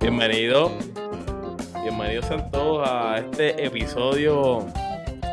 [0.00, 0.70] Bienvenidos,
[1.82, 4.64] bienvenidos a todos a este episodio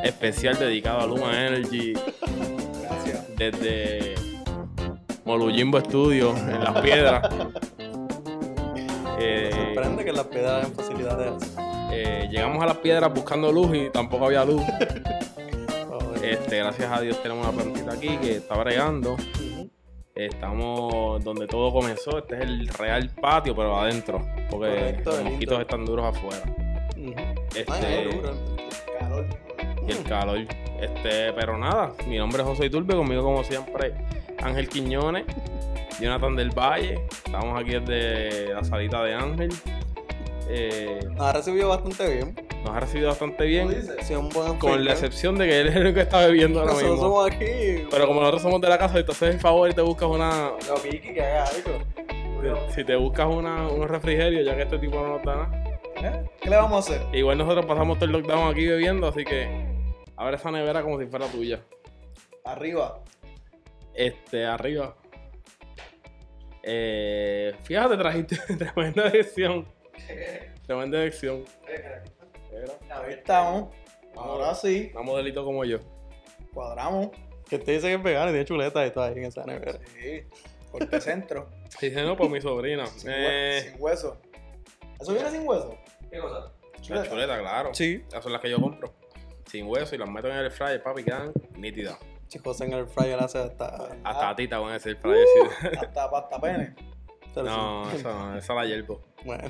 [0.03, 3.25] especial dedicado a Luma Energy Gracias.
[3.37, 4.15] desde
[5.25, 7.29] Molujimbo Studio en Las Piedras.
[7.35, 7.51] Me
[9.23, 11.33] Eh, sorprende que las piedras den facilidades.
[11.91, 14.63] eh, llegamos a Las Piedras buscando luz y tampoco había luz.
[15.89, 16.25] Joder.
[16.25, 19.15] Este, gracias a Dios tenemos una plantita aquí que está bregando.
[20.25, 22.17] Estamos donde todo comenzó.
[22.19, 24.19] Este es el real patio, pero adentro.
[24.49, 26.43] Porque Correcto, los el mosquitos están duros afuera.
[26.97, 27.13] Ujú.
[27.55, 28.33] Este, Ay, no, duro.
[28.99, 29.25] Calor.
[29.87, 30.37] y el calor.
[30.81, 33.93] Este, pero nada, mi nombre es José Iturbe, conmigo como siempre
[34.41, 35.25] Ángel Quiñones,
[35.99, 37.05] Jonathan del Valle.
[37.25, 39.49] Estamos aquí desde la salita de Ángel.
[40.49, 42.35] Eh, ha recibido bastante bien.
[42.63, 43.69] Nos ha recibido bastante bien,
[44.03, 46.73] Sí, un buen con la excepción de que él es el que está bebiendo ahora
[46.73, 47.07] Nosotros mismo.
[47.07, 47.85] somos aquí.
[47.89, 50.51] Pero como nosotros somos de la casa, haces el favor y te buscas una.
[50.83, 52.71] Kiki que haga algo.
[52.73, 55.63] Si te buscas una, unos refrigerios, ya que este tipo no nos da nada.
[56.03, 56.29] ¿Eh?
[56.41, 57.15] ¿Qué le vamos a hacer?
[57.15, 59.47] Igual nosotros pasamos todo el lockdown aquí bebiendo, así que
[60.15, 61.59] abre esa nevera como si fuera tuya.
[62.43, 62.99] Arriba.
[63.93, 64.95] Este, arriba.
[66.63, 69.65] Eh, fíjate, trajiste tremenda elección.
[70.65, 71.43] Tremenda elección.
[72.89, 73.73] Ahí estamos.
[74.15, 74.91] Ahora sí.
[74.93, 75.79] Una modelito como yo.
[76.53, 77.09] Cuadramos.
[77.49, 79.79] Que te dice que es vegano y tiene chuletas y todo ahí en esa nevera.
[79.99, 80.23] Sí.
[80.71, 81.49] Corte centro.
[81.81, 82.85] Dice, no, por mi sobrina.
[82.87, 84.17] sin, hue- Eh, sin hueso.
[84.99, 85.77] ¿Eso viene sin hueso?
[86.11, 86.51] ¿Qué cosa?
[86.89, 87.73] la chuleta, claro.
[87.73, 88.03] Sí.
[88.07, 88.93] Esas son las que yo compro.
[89.49, 91.97] Sin hueso y las meto en el fryer, papi, quedan nítidas.
[92.27, 93.89] Chicos, en el fryer hace hasta.
[94.03, 95.25] Hasta a tita van a decir fryer.
[95.61, 95.67] sí.
[95.79, 96.73] hasta pasta pene.
[97.35, 99.01] No, esa no, esa la hiervo.
[99.25, 99.49] Bueno.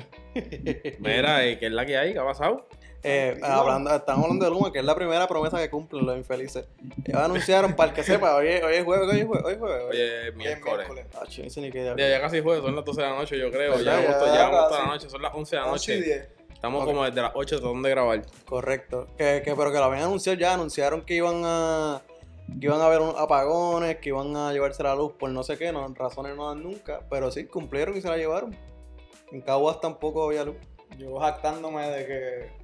[1.00, 2.12] Mira, eh, ¿qué es la que hay?
[2.12, 2.66] ¿Qué ha pasado?
[3.04, 6.66] Eh, hablando, estamos hablando de Luma, que es la primera promesa que cumplen los infelices.
[7.04, 9.52] Ellos anunciaron, para el que sepa, hoy es, hoy es jueves, hoy es jueves, hoy
[9.54, 9.84] es jueves.
[9.90, 10.88] Oye, miércoles.
[11.14, 11.24] Ah,
[11.56, 13.80] ni qué Ya, ya casi jueves, son las 12 de la noche, yo creo.
[13.80, 14.82] Ya, justo, Ya, ya justo casi.
[14.82, 16.06] la noche, son las 11 de la 11 y noche.
[16.06, 16.28] 10.
[16.52, 18.22] Estamos como desde las 8 tratando de grabar.
[18.44, 19.08] Correcto.
[19.18, 22.02] Que, que, pero que lo habían anunciado ya, anunciaron que iban a
[22.60, 25.56] que iban a haber unos apagones, que iban a llevarse la luz por no sé
[25.56, 28.56] qué, no, razones no dan nunca, pero sí, cumplieron y se la llevaron.
[29.32, 30.56] En Caguas tampoco había luz.
[30.98, 32.61] Yo jactándome de que.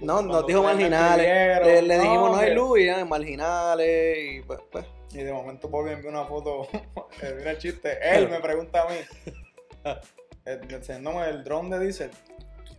[0.00, 1.26] No, nos dijo marginales.
[1.64, 4.86] Le, le dijimos no, no hay luz y ya, marginales y pues, pues.
[5.12, 6.68] Y de momento Bobby envió una foto.
[7.38, 7.98] mira el chiste.
[8.02, 9.96] Él me pregunta a mí.
[10.44, 12.10] Enseñándome el dron de Diesel.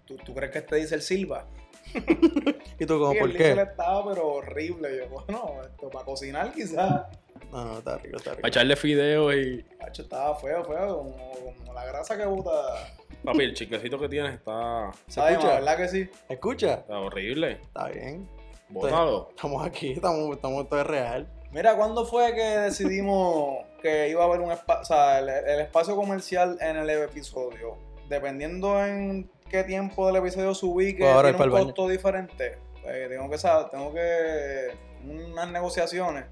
[0.05, 1.47] ¿Tú, tú crees que este Diesel silba?
[2.79, 3.51] ¿Y tú como Y por el qué?
[3.51, 4.97] estaba, pero horrible.
[4.97, 7.05] Yo, bueno, esto para cocinar quizás.
[7.51, 8.41] No, no, está rico, está rico.
[8.41, 9.65] Para echarle fideos y.
[9.79, 10.97] Hacho, estaba feo, feo.
[10.97, 12.51] Como, como la grasa que bota.
[13.27, 15.55] Papi, el chiquecito que tienes está, ¿Se ¿Sabes, escucha?
[15.55, 16.09] ¿Verdad que sí?
[16.29, 16.73] ¿Escucha?
[16.75, 17.51] está horrible.
[17.61, 18.29] Está bien.
[18.69, 19.27] Bótalo.
[19.35, 21.27] Estamos aquí, estamos, estamos todo es real.
[21.51, 25.59] Mira, ¿cuándo fue que decidimos que iba a haber un espacio, o sea, el, el
[25.59, 27.77] espacio comercial en el episodio?
[28.07, 32.57] Dependiendo en qué tiempo del episodio subí, que Pues ahora tiene es un costo diferente.
[32.81, 34.67] pues, tengo que saber, tengo que
[35.03, 36.25] unas negociaciones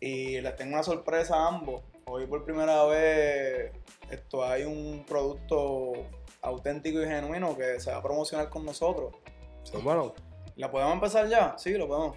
[0.00, 1.82] y les tengo una sorpresa a ambos.
[2.08, 3.72] Hoy por primera vez
[4.10, 5.92] esto hay un producto
[6.40, 9.12] auténtico y genuino que se va a promocionar con nosotros.
[9.82, 10.14] Bueno,
[10.56, 11.54] ¿La podemos empezar ya?
[11.58, 12.16] Sí, lo podemos.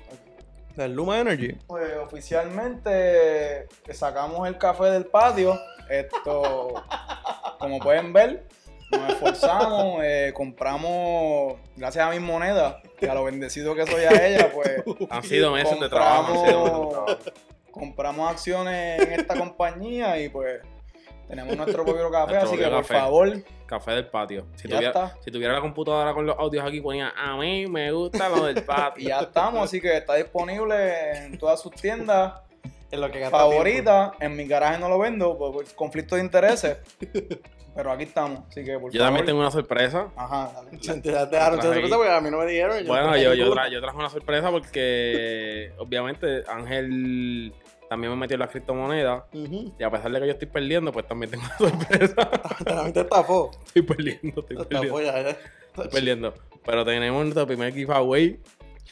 [0.75, 1.57] Del Luma Energy.
[1.67, 5.59] Pues oficialmente sacamos el café del patio.
[5.89, 6.75] Esto,
[7.59, 8.47] como pueden ver,
[8.91, 14.27] nos esforzamos, eh, compramos, gracias a mis monedas, y a lo bendecido que soy a
[14.27, 16.39] ella, pues han sido meses de trabajo.
[16.39, 17.05] Han sido meses de trabajo.
[17.71, 20.61] Compramos acciones en esta compañía y pues
[21.27, 24.47] tenemos nuestro propio café, Nuestro así que por favor, Café del patio.
[24.55, 25.17] Si Ya tuviera, está.
[25.21, 28.57] si tuviera la computadora con los audios aquí, ponía a mí me gusta lo del
[28.59, 29.07] y patio.
[29.09, 32.33] ya estamos, así que está disponible en todas sus tiendas.
[32.91, 34.13] Es lo que gasta favorita.
[34.19, 36.77] En mi garaje no lo vendo por, por conflicto de intereses.
[37.75, 38.41] Pero aquí estamos.
[38.49, 39.07] Así que por Yo favor.
[39.07, 40.09] también tengo una sorpresa.
[40.15, 40.77] Ajá, dale.
[41.01, 42.85] Te dejaron sorpresa porque a mí no me dijeron.
[42.87, 47.53] Bueno, yo, yo, tra- yo traje una sorpresa porque obviamente Ángel
[47.89, 49.23] también me metió en las criptomonedas.
[49.33, 52.15] Y a pesar de que yo estoy perdiendo, pues también tengo una sorpresa.
[52.65, 53.51] También te estafó.
[53.65, 54.81] estoy perdiendo, estoy perdiendo.
[54.81, 55.29] estafó ya, ya.
[55.67, 56.33] Estoy perdiendo.
[56.65, 58.39] Pero tenemos nuestro primer giveaway.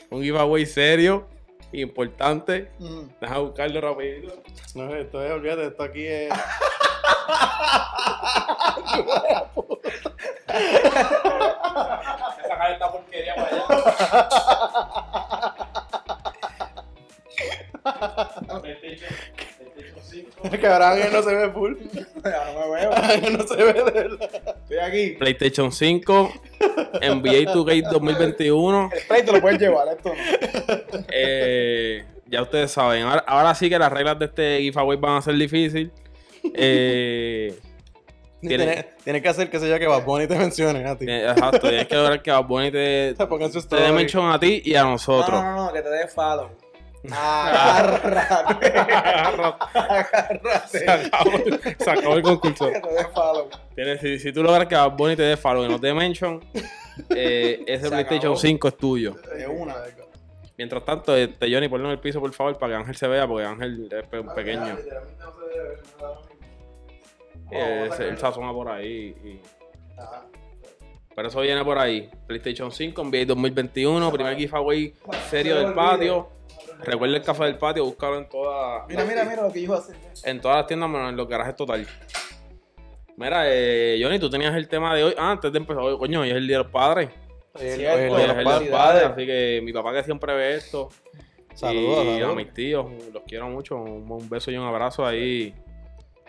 [0.10, 1.28] Un giveaway serio,
[1.74, 2.72] importante.
[3.20, 4.42] Deja buscarlo rapidito.
[4.74, 6.30] No, esto es, olvídate, esto aquí es.
[12.48, 13.88] Sacar esta porquería para allá.
[20.62, 21.74] Cabrón, que no se ve full.
[22.24, 22.92] Ya no me veo.
[23.22, 24.56] Que no se ve de verdad.
[24.62, 25.10] Estoy aquí.
[25.18, 26.32] PlayStation 5,
[27.02, 28.90] NBA 2K 2021.
[28.94, 30.16] El play te lo puedes llevar, esto no.
[31.12, 35.22] Eh, ya ustedes saben, ahora, ahora sí que las reglas de este giveaway van a
[35.22, 35.92] ser difíciles.
[36.54, 37.58] Eh,
[38.42, 41.06] Tienes, tienes que hacer que se yo que Bad Bunny te mencione a ti.
[41.10, 43.16] exacto, tienes que lograr que Bad Bunny te,
[43.70, 45.42] Te dé mention a ti y a No, nosotros.
[45.42, 46.50] no, no, que te dé follow.
[47.12, 48.68] Agárrate.
[50.68, 50.90] se, Agárrate.
[51.08, 51.32] acabó,
[51.80, 52.72] se acabó el concurso.
[52.72, 53.50] Que te dé follow.
[53.76, 55.94] Tienes- si, si tú logras que Bad Bunny te dé follow y no te dé
[55.94, 56.44] mention,
[57.16, 58.38] eh, ese Se PlayStation acabó.
[58.38, 59.16] 5 es tuyo.
[59.36, 59.76] De una.
[60.58, 63.28] Mientras tanto, este, Johnny, ponlo en el piso, por favor, para que Ángel se vea,
[63.28, 64.76] porque Ángel es pe- pequeño.
[67.52, 69.16] Eh, ese- el sazona por ahí.
[69.24, 69.42] y-
[71.16, 72.10] Pero eso viene por ahí.
[72.28, 74.94] PlayStation 5, NBA 2021, primer giveaway
[75.30, 76.30] serio del patio.
[76.84, 79.76] Recuerda el café del patio, búscalo en todas Mira, mira, mira lo que yo iba
[79.78, 79.96] a hacer.
[80.26, 81.88] en todas las tiendas, menos en los garajes total.
[83.16, 85.16] Mira, eh, Johnny, tú tenías el tema de hoy.
[85.18, 87.10] Ah, antes de empezar, hoy, coño, hoy es el día de los padres.
[87.60, 88.70] El- el Hoy de es el día de padres.
[88.70, 90.90] los padres, así que mi papá que siempre ve esto.
[91.56, 93.78] Saludos, y a mis tíos, los quiero mucho.
[93.78, 95.56] Un, un beso y un abrazo ahí.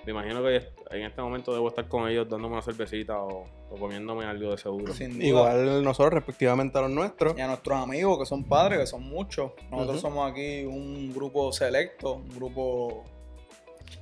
[0.07, 3.77] Me imagino que en este momento debo estar con ellos dándome una cervecita o, o
[3.79, 4.93] comiéndome algo de seguro.
[4.95, 5.25] Sin duda.
[5.27, 7.37] Igual nosotros, respectivamente a los nuestros.
[7.37, 9.53] Y a nuestros amigos que son padres, que son muchos.
[9.71, 13.05] Nosotros somos aquí un grupo selecto, un grupo.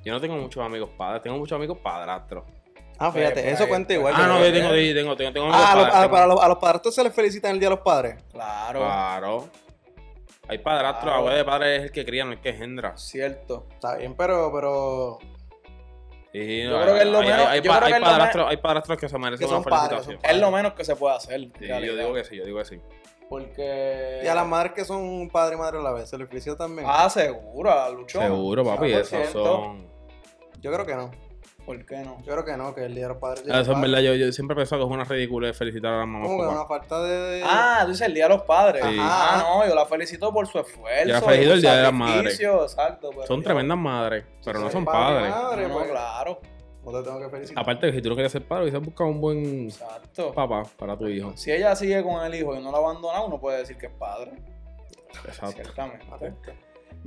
[0.04, 2.44] Yo no tengo muchos amigos padres, tengo muchos amigos padrastros.
[2.98, 4.14] Ah, fíjate, Pues, eso pues, cuenta pues, igual.
[4.16, 6.26] Ah, no, yo tengo, sí, tengo, tengo, tengo amigos Ah, a los, padres, a, para
[6.26, 8.22] los, a los padrastros se les felicitan el Día de los Padres.
[8.32, 9.48] Claro, Claro.
[10.48, 11.18] Hay padrastros, Claro.
[11.18, 12.96] abuelo de padre es el que cría, no el que engendra.
[12.96, 13.66] cierto.
[13.74, 15.18] Está bien, pero, pero
[16.36, 19.62] Sí, Yo creo que es lo hay, menos- hay, padrastros, que se merecen Que son
[19.62, 21.40] una padres, son Es lo menos que se puede hacer.
[21.58, 22.80] Sí, yo digo que sí, yo digo que sí.
[23.30, 24.20] Porque.
[24.22, 26.56] y a las madres que son padre y madre a la vez, se les felicita
[26.56, 26.86] también.
[26.88, 28.22] Ah, seguro, a Luchón.
[28.22, 29.00] Seguro, papi, 100%.
[29.00, 29.88] esos son...
[30.60, 31.10] Yo creo que no.
[31.66, 32.16] ¿Por qué no?
[32.24, 33.42] Yo creo que no, que el Día de los Padres.
[33.44, 36.06] Eso es verdad, yo, yo siempre he pensado que es una ridícula felicitar a las
[36.06, 36.28] mamás.
[36.28, 36.60] Como que papás.
[36.60, 37.42] una falta de.
[37.44, 38.84] Ah, tú dices el Día de los Padres.
[38.84, 38.96] Sí.
[39.00, 41.06] Ah, no, yo la felicito por su esfuerzo.
[41.08, 42.40] Yo la felicito el Día de las Madres.
[42.40, 43.10] Exacto.
[43.10, 45.30] pero Son yo- tremendas madres, pero no son padre padres.
[45.34, 46.40] madre, No, no, pues, claro.
[46.84, 47.62] No te tengo que felicitar.
[47.64, 50.32] Aparte, que si tú no quieres ser padre, hubieses buscado un buen Exacto.
[50.32, 51.36] papá para tu hijo.
[51.36, 53.92] Si ella sigue con el hijo y no lo abandona, uno puede decir que es
[53.92, 54.30] padre.
[55.26, 55.50] Exacto.
[55.56, 56.04] Ciertamente.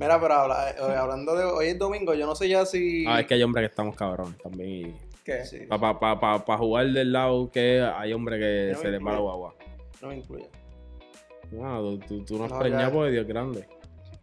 [0.00, 3.04] Mira, pero habla- eh, hablando de hoy es domingo, yo no sé ya si.
[3.06, 4.70] Ah, es que hay hombres que estamos cabrones también.
[4.88, 4.94] Y
[5.24, 5.44] ¿Qué?
[5.44, 9.00] Sí, para pa, pa, pa jugar del lado que hay hombres que No se les
[9.06, 9.54] va la guagua.
[10.00, 10.48] no me incluye.
[11.52, 12.90] No, tú, tú, tú no has No, preñado ya.
[12.92, 13.66] porque Dios grande.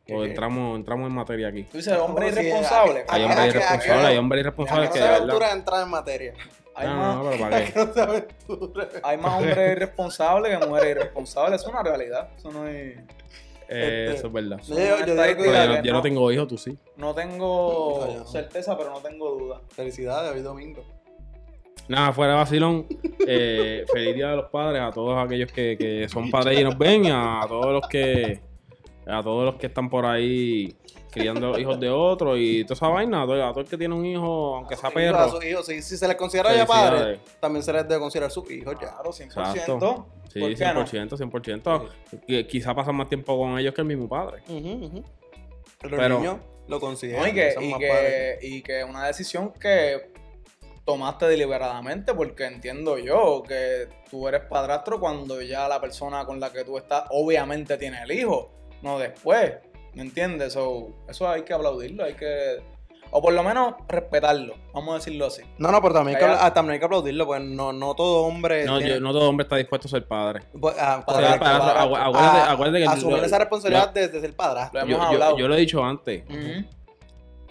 [0.05, 0.29] ¿Qué, O qué?
[0.29, 1.63] entramos, entramos en materia aquí.
[1.63, 3.01] Tú dices hombre No, irresponsable.
[3.07, 5.83] Ah, Hay ah, hombres irresponsables, ah, hay hombres irresponsables no que se de aventura entrar
[5.83, 6.33] en materia.
[6.73, 7.73] Hay, No, más, no, pero ¿para qué?
[7.75, 8.87] no se aventura.
[9.03, 11.61] hay más hombres irresponsables que mujeres irresponsables.
[11.61, 12.29] Es una realidad.
[12.37, 12.97] Eso no es.
[13.69, 14.61] Eh, Este, eso es verdad.
[14.67, 16.01] No, yo, yo digo que- que no- yo no no.
[16.01, 16.77] tengo hijos, tú sí.
[16.95, 18.25] No tengo No, yo no.
[18.25, 19.61] certeza, pero no tengo duda.
[19.69, 20.83] Felicidades, hoy domingo.
[21.89, 22.85] Nada, fuera de vacilón.
[23.29, 26.77] Eh, feliz día de los padres a todos aquellos que, que son padres y nos
[26.77, 28.39] ven, y a todos los que
[29.09, 30.75] a todos los que están por ahí
[31.11, 34.55] criando hijos de otros y toda esa vaina, a todo, el que tiene un hijo,
[34.57, 35.29] aunque sea A perro.
[35.29, 37.39] sus hijos, si, si se les considera ya padres, Felicidades.
[37.39, 38.89] también se les debe considerar sus hijos ya.
[38.93, 39.23] Claro, 100%.
[39.25, 40.07] Exacto.
[40.31, 40.85] Sí, ¿Por qué no?
[40.85, 41.89] 100%, 100%.
[42.27, 44.43] Que Quizá pasan más tiempo con ellos que el mismo padre.
[45.79, 46.37] Pero- niños
[46.67, 47.23] lo consideran.
[47.23, 48.39] No, y, que, son y, más padres.
[48.39, 50.11] que, y que una decisión que
[50.83, 56.51] tomaste deliberadamente, porque entiendo yo que tú eres padrastro cuando ya la persona con la
[56.51, 58.51] que tú estás obviamente tiene el hijo,
[58.81, 59.53] no después.
[59.93, 60.53] ¿Me entiendes?
[60.53, 62.61] So, eso hay que aplaudirlo, hay que.
[63.09, 65.41] O por lo menos respetarlo, vamos a decirlo así.
[65.57, 68.23] No, no, pero también hay, que, ah, también hay que aplaudirlo, pues no, no todo
[68.25, 68.65] hombre.
[68.65, 70.41] No, tiene- yo- no todo hombre está dispuesto a ser padre.
[70.59, 71.95] pues, ah, O sea, correcto, el padrastro- padrastro.
[71.95, 74.81] acu- acuérdate, a- acuérdate que asumir lo- esa responsabilidad desde ser padrastro.
[74.81, 75.37] Lo yo, hemos yo- hablado.
[75.37, 76.23] yo lo he dicho antes.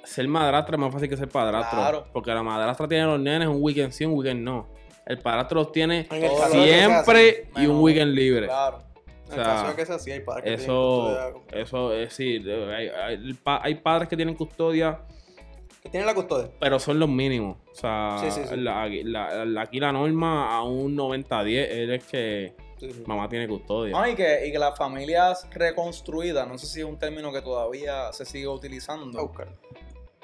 [0.05, 1.79] Ser madrastra es más fácil que ser padrastro.
[1.79, 2.07] Claro.
[2.13, 4.69] Porque la madrastra tiene los nenes un weekend sí, un weekend no.
[5.07, 6.07] El padrastro los tiene
[6.51, 8.47] siempre y un weekend libre.
[8.47, 8.83] Claro.
[9.29, 12.13] O sea, caso de que sea así, hay padres que tienen Eso, custodia- eso es
[12.13, 12.43] sí.
[12.49, 12.89] Hay,
[13.63, 15.01] hay- padres que tienen custodia,
[15.83, 16.51] que tienen la custodia.
[16.61, 17.57] pero son los mínimos.
[17.71, 18.57] O sea, Sí, sí, sí.
[18.57, 23.03] la- la- la- aquí la norma a un 90-10 es que Sí, sí.
[23.07, 23.93] mamá tiene custodia.
[23.93, 27.41] No, y que, y que las familias reconstruidas, no sé si es un término que
[27.43, 29.19] todavía se sigue utilizando.
[29.19, 29.49] A buscar.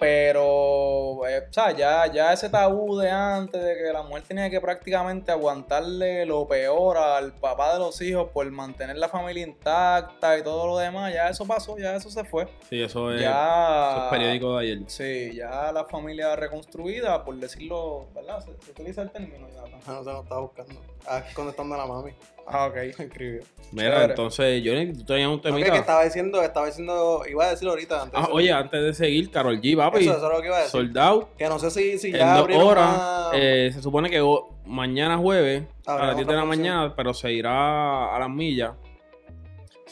[0.03, 4.51] Pero, eh, o sea, ya, ya ese tabú de antes de que la mujer tenía
[4.51, 10.37] que prácticamente aguantarle lo peor al papá de los hijos por mantener la familia intacta
[10.37, 12.49] y todo lo demás, ya eso pasó, ya eso se fue.
[12.69, 13.93] Sí, eso es, ya.
[13.93, 14.79] eso es periódico de ayer.
[14.89, 18.41] Sí, ya la familia reconstruida, por decirlo, ¿verdad?
[18.41, 19.49] Se, se utiliza el término.
[19.51, 19.63] ya.
[19.87, 20.75] Ah, no se nos estaba buscando.
[21.07, 22.13] Ah, contestando a la mami.
[22.47, 22.77] Ah, ok.
[22.99, 23.43] Escribió.
[23.73, 24.05] Mira, Chévere.
[24.11, 25.71] entonces, Johnny, tú tenías un temita.
[25.73, 28.21] que estaba diciendo, estaba diciendo, iba a decirlo ahorita antes.
[28.23, 30.57] Ah, de- oye, antes de seguir, Carol G, papi, eso, eso es lo que iba
[30.57, 30.71] a decir.
[30.73, 31.29] soldado.
[31.39, 34.23] Que no sé si, si ya abrieron más- eh, se supone que
[34.67, 36.49] mañana jueves, a las 10 de la función.
[36.49, 38.73] mañana, pero se irá a las millas.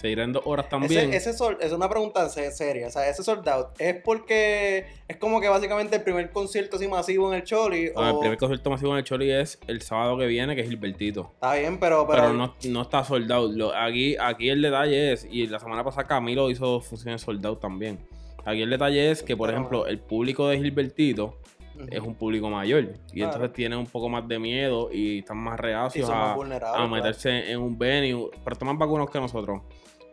[0.00, 1.12] Seguirá en dos horas también.
[1.12, 2.87] Ese, ese sol- es una pregunta se- seria.
[2.87, 6.88] O sea, ese sold out es porque es como que básicamente el primer concierto así
[6.88, 7.90] masivo en el Choli.
[7.95, 10.69] No, el primer concierto masivo en el Choli es el sábado que viene, que es
[10.69, 11.30] Gilbertito.
[11.35, 12.07] Está bien, pero.
[12.07, 13.50] Pero, Pero, no, no está soldado.
[13.52, 17.99] Lo, aquí, aquí el detalle es, y la semana pasada Camilo hizo funciones soldado también.
[18.47, 21.37] Aquí el detalle es que, por ejemplo, el público de Gilbertito
[21.90, 22.85] es un público mayor.
[23.09, 23.33] Y Claro.
[23.35, 26.88] entonces tienen un poco más de miedo y están más reacios más a, claro.
[26.88, 28.30] meterse en un venue.
[28.45, 29.61] Pero están más vacunados que nosotros.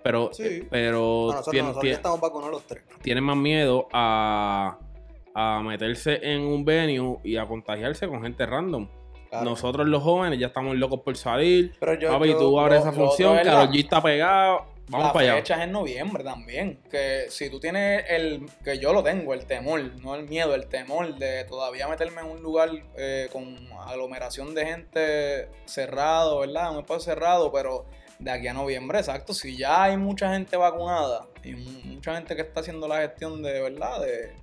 [0.08, 0.44] Pero, Sí.
[0.46, 2.84] eh, pero No, nosotros, tien- nosotros tien- ya estamos vacunados los tres.
[3.02, 4.78] tienen más miedo a,
[5.36, 8.88] a meterse en un venue y a contagiarse con gente random.
[9.30, 9.44] Claro.
[9.44, 11.76] Nosotros los jóvenes ya estamos locos por salir.
[11.80, 12.10] Pero yo.
[12.12, 14.66] Papi, yo- tú abres esa función, la- G está pegado.
[14.90, 15.36] Vamos la para allá.
[15.42, 16.80] fecha es en noviembre también.
[16.90, 18.46] Que si tú tienes el.
[18.64, 22.28] que yo lo tengo, el temor, no el miedo, el temor de todavía meterme en
[22.28, 26.72] un lugar eh, con aglomeración de gente cerrado, ¿verdad?
[26.72, 27.84] Un espacio cerrado, pero
[28.20, 29.34] de aquí a noviembre, exacto.
[29.34, 33.42] Si ya hay mucha gente vacunada y mu- mucha gente que está haciendo la gestión
[33.44, 34.02] de, ¿verdad?
[34.02, 34.34] De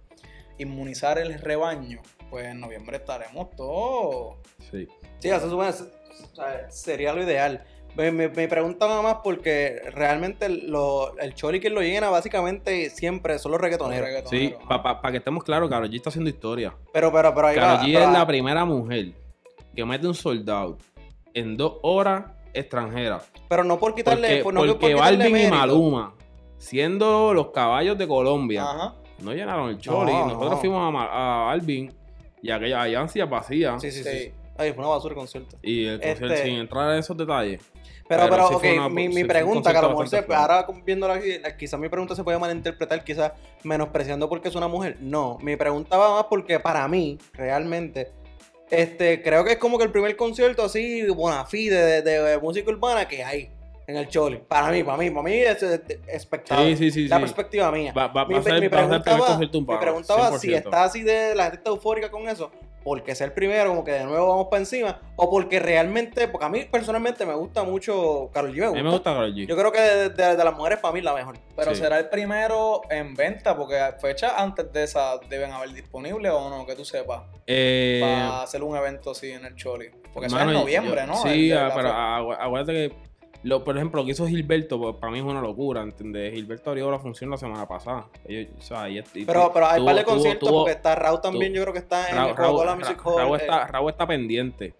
[0.58, 2.00] inmunizar el rebaño,
[2.30, 4.36] pues en noviembre estaremos todos.
[4.70, 4.86] Sí.
[5.18, 7.64] Sí, eso supone- o sea, sería lo ideal.
[7.96, 12.90] Me, me, me pregunta nada más porque realmente lo- el Choli que lo llena básicamente
[12.90, 14.08] siempre son los reggaetoneros.
[14.22, 16.74] los Sí, para que estemos claros, Karol G está haciendo historia.
[16.92, 17.82] Pero, pero, pero ahí Karol va.
[17.84, 19.12] G pero- es la primera mujer
[19.76, 20.78] que mete un soldado
[21.34, 22.24] en dos horas
[22.54, 23.20] extranjera.
[23.48, 24.28] Pero no por quitarle.
[24.28, 25.50] Porque, por- no por porque quitarle Balvin y.
[25.50, 26.14] Maluma,
[26.58, 28.94] siendo los caballos de Colombia, Ajá.
[29.20, 30.12] no llenaron el Choli.
[30.12, 30.56] No, Nosotros no.
[30.58, 31.92] fuimos a, a Balvin
[32.42, 33.78] y aquella allá vacía.
[33.78, 34.32] Sí, sí, sí.
[34.56, 35.56] Ay, fue una basura el concierto.
[35.62, 37.60] Y el concierto, Este- sin entrar en esos detalles.
[38.06, 40.66] Pero, Pero pero, sí ok, una- mi, mi pregunta, que a lo mejor se, ahora
[40.84, 43.32] viéndola aquí, quizás mi pregunta se puede malinterpretar, quizás
[43.64, 44.98] menospreciando porque es una mujer.
[45.00, 48.12] No, mi pregunta va más porque para mí, realmente,
[48.82, 52.70] este, creo que es como que el primer concierto así, bona fide de, de música
[52.70, 53.50] urbana que hay
[53.86, 54.38] en el Choli.
[54.38, 56.68] Para mí, para mí, para mí es, es- espectacular.
[56.70, 57.08] Sí, sí, sí.
[57.08, 57.92] La perspectiva mía.
[57.96, 59.58] Va, va- Mi, va a ser, mi va a ser el pregunta primer va, concierto
[59.58, 60.56] mi urbano, pregunta va si 100%.
[60.56, 62.50] está así de la gente eufórica con eso,
[62.84, 66.48] porque el primero, como que de nuevo vamos para encima, o porque realmente, porque a
[66.50, 68.58] mí personalmente me gusta mucho Carol G.
[68.60, 69.46] me A mí me gusta Karol G.
[69.46, 71.38] Yo creo que de, de- de las mujeres para mí la mejor.
[71.56, 71.80] Pero Sí.
[71.80, 76.66] será el primero en venta, porque fechas antes de esa deben haber disponibles o no,
[76.66, 79.90] que tú sepas, Eh, para hacer un evento así en el Choli.
[80.12, 81.16] Porque eso es en noviembre, yo- ¿no?
[81.22, 81.90] Sí, El ah, pero
[82.34, 82.96] acuérdate que,
[83.44, 86.34] lo, por ejemplo, lo que hizo Gilberto, para mí es una locura, ¿entiendes?
[86.34, 88.06] Gilberto abrió la función la semana pasada.
[88.26, 90.94] Ellos- o sea, y- y- Pero, pero hay tuvo- par de conciertos tuvo- porque está
[90.96, 93.16] Raúl también, tuvo- yo creo que está en Raúl, el Raúl- Music Hall.
[93.18, 94.74] Raúl eh, está, Raúl está pendiente.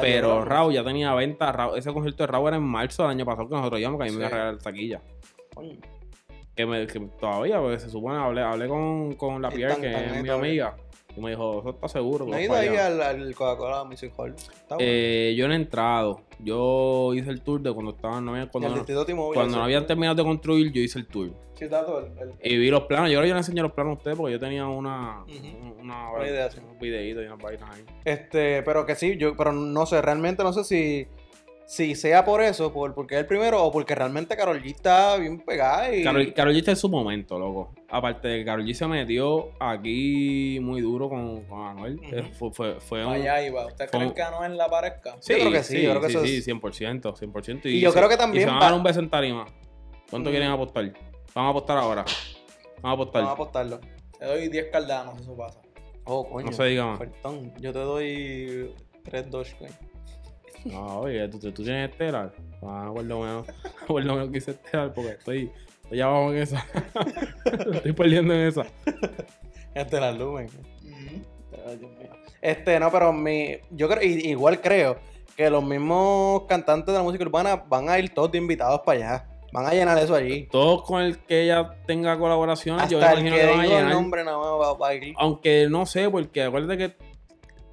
[0.00, 1.52] pero Raúl ya tenía venta.
[1.52, 4.04] Raúl- ese concierto de Raúl era en marzo del año pasado que nosotros íbamos, que
[4.08, 4.34] a mí me iba a Sí.
[4.34, 5.02] regalar taquilla.
[5.54, 5.76] Coño.
[6.54, 10.22] Que, me, que todavía, porque se supone, hablé, hablé con, con la Pierre, que es
[10.22, 10.74] mi amiga.
[11.16, 12.26] Y me dijo, eso está seguro.
[12.26, 12.86] No he ido ahí allá".
[12.88, 14.34] al, al Coca-Cola Music Hall.
[14.68, 14.76] Bueno.
[14.80, 16.20] Eh, yo no he entrado.
[16.38, 18.84] Yo hice el tour de cuando estaban, no había- cuando, no,
[19.32, 21.30] cuando no habían terminado de construir, yo hice el tour.
[21.54, 23.10] Sí, está todo el, el- Y vi los planos.
[23.10, 25.24] Yo que yo le enseñé los planos a ustedes porque yo tenía una,
[25.80, 26.58] una, Una idea, sí.
[26.62, 27.82] unos videitos y unas vainas ahí.
[28.04, 31.06] Este, pero que sí, yo, pero no sé, realmente no sé si,
[31.66, 35.16] si sea por eso, por, porque es el primero, o porque realmente Carol G está
[35.16, 36.04] bien pegada y.
[36.04, 37.72] Karol, Karol G está en su momento, loco.
[37.90, 41.96] Aparte de que Karol G se metió aquí muy duro con, con Anuel.
[41.98, 42.14] Ujú.
[42.16, 43.66] Eh, Fue, fue, fue un- allá iba.
[43.66, 45.16] ¿Usted cree un- que Anuel la parezca?
[45.16, 47.68] Yo creo que sí, yo creo que sí, eso sí, es- 100%, 100%.
[47.68, 49.46] Y yo se- creo que también Y se van a dar un beso en tarima.
[50.08, 50.32] ¿Cuánto Mm.
[50.32, 50.92] quieren apostar?
[51.34, 52.04] Vamos a apostar ahora.
[52.80, 53.22] Vamos a apostar.
[53.22, 53.80] Vamos a apostarlo.
[54.18, 55.60] Te doy 10 cardanos, eso pasa.
[56.04, 56.46] Oh, coño.
[56.46, 57.00] No se diga más.
[57.60, 59.72] Yo te doy 3 Dogecoin.
[60.72, 62.32] No, oye, tú, tú tienes estelar.
[62.62, 63.46] Ah, por lo menos,
[63.86, 65.50] por lo menos quise estelar porque estoy,
[65.84, 66.66] estoy abajo en esa.
[67.72, 68.66] estoy perdiendo en esa.
[69.74, 70.48] Este la Lumen.
[71.66, 72.10] Ay, Dios mío.
[72.40, 74.98] Este, no, pero mi, yo creo, y- igual creo
[75.36, 78.98] que los mismos cantantes de la música urbana van a ir todos de invitados para
[78.98, 79.28] allá.
[79.52, 80.48] Van a llenar eso allí.
[80.50, 83.78] Todos con el que ella tenga colaboraciones, yo Hasta el imagino que que van a
[83.80, 85.14] el nombre nada más va, va a ir.
[85.18, 87.05] Aunque no sé, porque acuérdate que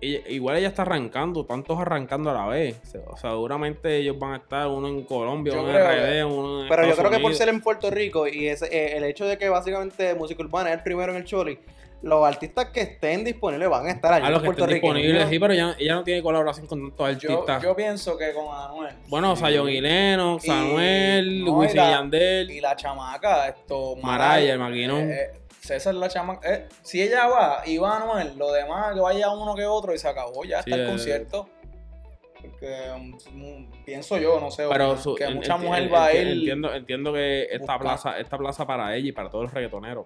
[0.04, 2.80] ella- igual ella está arrancando, tantos arrancando a la vez.
[3.08, 6.64] O sea, seguramente ellos van a estar uno en Colombia, Yo uno en RD, uno
[6.64, 7.38] en Pero yo Estados creo que por Unidos.
[7.38, 10.78] ser en Puerto Rico y ese, eh, el hecho de que básicamente música urbana es
[10.78, 11.60] el primero en el Choli,
[12.02, 14.26] los artistas que estén disponibles van a estar allí.
[14.26, 17.18] a los que los estén disponibles, sí, pero ella, ella no tiene colaboración con tantos
[17.22, 17.64] Yo, artistas.
[17.64, 18.94] yo pienso que con Anuel.
[19.08, 22.52] bueno, o sea, John Lennox, Samuel, no, Wisin Yandel.
[22.52, 23.96] Y la chamaca, esto.
[24.04, 25.10] Maraya, el maquinón.
[25.10, 25.32] eh, eh,
[25.64, 26.54] César la chamaca.
[26.54, 29.98] eh, si ella va y va Anuel, lo demás que vaya uno que otro y
[29.98, 31.50] se acabó, ya Sí, está el eh, concierto.
[32.42, 32.76] Porque
[33.32, 36.14] um, pienso yo, no sé, Pero su- que en- mucha enti- mujer en- va a
[36.14, 36.28] ir.
[36.28, 40.06] Entiendo, entiendo que esta plaza, esta plaza para ella y para todos los reggaetoneros,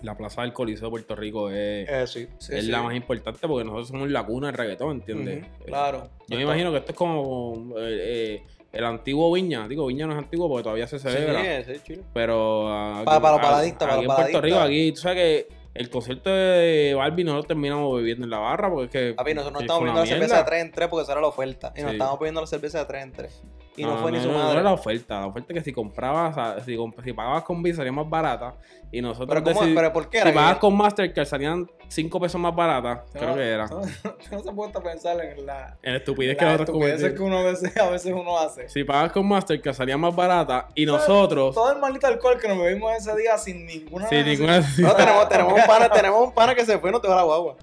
[0.00, 2.26] la plaza del Coliseo de Puerto Rico es, Eh, sí.
[2.38, 5.44] Sí, es sí, la más importante porque nosotros somos la cuna del reggaetón, ¿entiendes?
[5.66, 6.08] Claro.
[6.28, 9.68] Yo me imagino que esto es como eh, eh, el antiguo Viña.
[9.68, 11.40] Digo, Viña no es antiguo porque todavía se celebra.
[11.64, 12.02] Sí, es chido.
[12.14, 15.00] Pero ah, Pa- para los aquí- baladistas, para aquí los en Puerto Rico, aquí, tú
[15.00, 18.90] sabes que el concierto de Barbie no lo terminamos bebiendo en la barra porque es
[19.08, 19.14] que.
[19.14, 21.20] Papi, nosotros nos que estamos una la cerveza de 3 en 3 porque esa era
[21.20, 21.72] la oferta.
[21.76, 21.94] Y nos Sí.
[21.96, 23.42] estábamos pidiendo la cerveza de 3 en 3.
[23.76, 24.46] Y no, No, fue ni su no, madre.
[24.46, 25.20] No era la oferta.
[25.20, 26.60] La oferta es que si comprabas, o sea,
[27.04, 28.54] si, pagabas con Visa salía más barata.
[28.90, 32.38] Y nosotros pero, ¿cómo, decidi- pero ¿por qué si pagabas con Mastercard salían 5 pesos
[32.38, 33.00] más baratas.
[33.14, 33.66] Creo que era.
[34.30, 37.12] No, se puede pensar en la, En estupidez en que nosotros cometimos.
[37.12, 38.68] que uno a veces, a veces uno hace.
[38.68, 40.68] Si pagas con Mastercard salía más barata.
[40.74, 44.60] Y nosotros, Todo el maldito alcohol que nos bebimos ese día sin ninguna sin necesidad.
[44.60, 47.08] ninguna No, tenemos, tenemos, un pana, tenemos un pana que se fue y no te
[47.08, 47.56] va la guagua.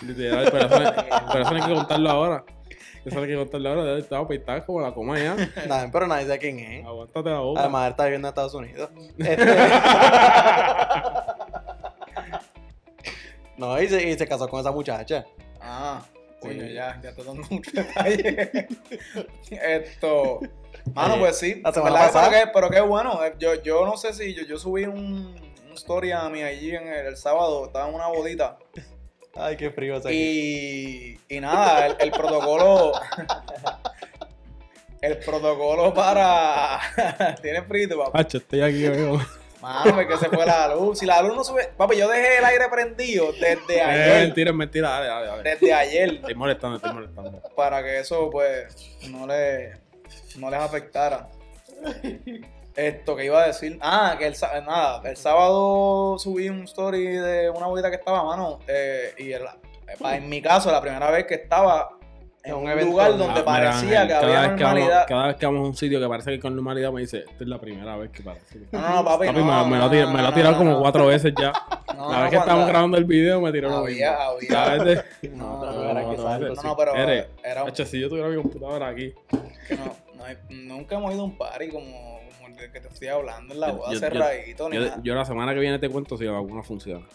[0.00, 2.44] Literal, pero eso no hay que contarlo ahora.
[3.06, 3.84] Eso no hay que contarlo ahora.
[3.84, 5.34] Ya estaba peitada como la coma ya.
[5.68, 6.84] Nada, pero nadie sabe quién es.
[6.86, 7.60] Aguántate la boca.
[7.60, 8.90] Además, él está viviendo en Estados Unidos.
[9.18, 9.46] Este-
[13.56, 15.24] no, y se, y se casó con esa muchacha.
[15.60, 16.02] Ah,
[16.40, 16.72] coño, Sí.
[16.74, 18.68] ya, ya te dando mucho detalle.
[19.50, 20.40] Esto.
[20.94, 21.60] Mano, pues sí.
[21.62, 22.06] la semana ¿verdad?
[22.12, 22.30] pasada.
[22.30, 23.24] Pero, que- pero qué bueno.
[23.24, 25.36] eh, Yo, yo no sé si yo, yo subí un,
[25.68, 27.66] un story a mí allí en el, el sábado.
[27.66, 28.58] Estaba en una bodita.
[29.34, 30.08] Ay, qué frío aquí.
[31.28, 32.92] Y, y nada, el, el protocolo.
[35.00, 36.78] el protocolo para.
[37.42, 38.12] Tiene frito, papá.
[38.12, 39.20] Pacho, estoy aquí, amigo.
[39.60, 40.98] Mano, es que se fue la luz.
[40.98, 41.68] Si la luz no sube.
[41.76, 44.22] Papi, yo dejé el aire prendido desde Es ayer.
[44.26, 44.88] mentira, es mentira.
[44.90, 45.42] Dale, dale, dale.
[45.50, 46.14] Desde ayer.
[46.14, 47.42] Estoy molestando, estoy molestando.
[47.56, 49.72] para que eso pues no le
[50.36, 51.28] no les afectara.
[52.74, 54.34] Esto que iba a decir, ah, que el
[54.66, 59.42] nada, el sábado subí un story de una bodita que estaba, mano, eh, y el-
[60.04, 61.90] en mi caso la primera vez que estaba
[62.44, 62.90] en un un, evento.
[62.90, 65.06] lugar donde Ah, parecía mira, que había vamos, normalidad.
[65.06, 67.44] cada vez que vamos a un sitio que parece que con normalidad me dice, esta
[67.44, 68.58] es la primera vez que parece.
[68.58, 68.66] que-".
[68.72, 70.34] No, no, no, papi, Papi, no, me, no, me lo ha no, me lo ha
[70.34, 70.80] tirado no, como no.
[70.80, 71.52] cuatro veces ya.
[71.94, 74.06] No, la no, vez que estábamos grabando el video me tiró lo mismo.
[74.06, 75.04] había, había.
[75.34, 76.66] No, pero no, era no, que no, salgo, no, sí.
[76.66, 79.12] no, pero Eres, era un- si yo tuviera mi computadora aquí.
[79.68, 79.84] que no,
[80.16, 83.08] no hay- nunca hemos ido a un party como, como el del que te estoy
[83.08, 86.16] hablando en la Yo- boda yo- cerradito Yo, yo la semana que viene te cuento
[86.16, 87.06] si la vacuna funciona.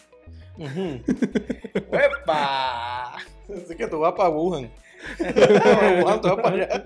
[2.28, 4.70] Así que tú vas para Wuhan.
[6.02, 6.82] Wuhan, tú vas para allá.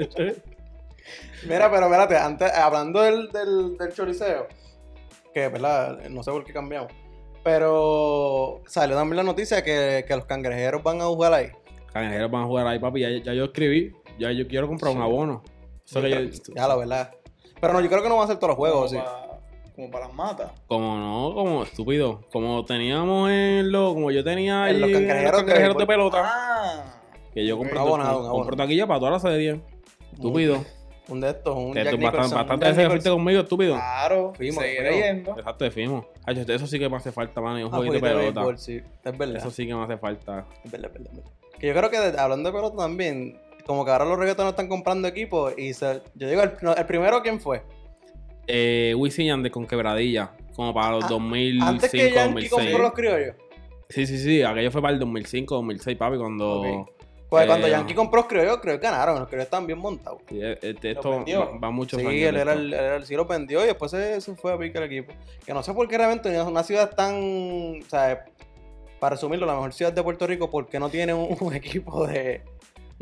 [1.44, 4.46] Mira, pero espérate, antes, hablando del, del, del choriceo,
[5.34, 6.92] que verdad, no sé por qué cambiamos,
[7.42, 11.50] pero salió también la noticia que, que los cangrejeros van a jugar ahí.
[11.92, 13.00] Cangrejeros van a jugar ahí, papi.
[13.00, 13.92] Ya, ya yo escribí.
[14.18, 15.42] Ya yo quiero comprar un abono.
[15.84, 17.10] Eso que yo- Ya, la verdad.
[17.62, 18.96] Pero no, yo creo que no van a hacer todos los juegos, sí.
[18.98, 19.38] como, pa-
[19.76, 20.50] como para las matas.
[20.66, 22.20] Como no, como estúpido.
[22.30, 26.22] Como teníamos en lo, como yo tenía En los de pelota.
[26.24, 26.84] Ah.
[27.32, 28.56] Que yo compré, Un abonado, un compro abono.
[28.56, 29.62] taquilla para toda la serie.
[30.12, 30.62] Estúpido.
[31.08, 33.18] Un de estos, un Que Jack bastante, Nicholson, bastante Jack veces fuiste Nicholson.
[33.18, 33.74] conmigo, estúpido.
[33.74, 35.38] Claro, Fuimos, leyendo.
[35.38, 36.04] Exacto, fuimos.
[36.26, 37.58] Eso sí que me hace falta, mano.
[37.58, 38.40] y Un Ah, jueguito de jueguito de pelota.
[38.40, 38.80] béisbol, sí.
[39.04, 39.36] Es verdad.
[39.36, 40.46] Eso sí que me hace falta.
[40.64, 41.30] Es verdad, es verdad, es verdad.
[41.58, 44.68] Que yo creo que de- hablando de pelota también, como que ahora los reggaetones están
[44.68, 46.52] comprando equipos y se- yo digo, el,
[46.86, 47.62] primero, ¿quién fue?
[48.46, 50.32] Eh, Wisin Yandel con quebradilla.
[50.54, 52.50] Como para los Ah, 2005, Antes que Yankee 2006.
[52.50, 53.36] compró los criollos.
[53.88, 54.42] Sí, sí, sí.
[54.42, 56.60] Aquello fue para el 2005, 2006, papi, cuando...
[56.60, 56.90] Ok.
[57.30, 59.18] Pues Eh, cuando Yankee compró los criollos, creo que ganaron.
[59.18, 60.20] Los criollos estaban bien montados.
[60.28, 63.14] Sí, eh, este- ¿Lo esto va, va muchos Sí, él era, el, él el- sí
[63.16, 65.14] lo vendió y después se, se fue a picar el equipo.
[65.46, 67.14] Que no sé por qué realmente en una ciudad tan.
[67.80, 68.26] O sea,
[69.00, 72.42] para resumirlo, la mejor ciudad de Puerto Rico, porque no tiene un, un equipo de.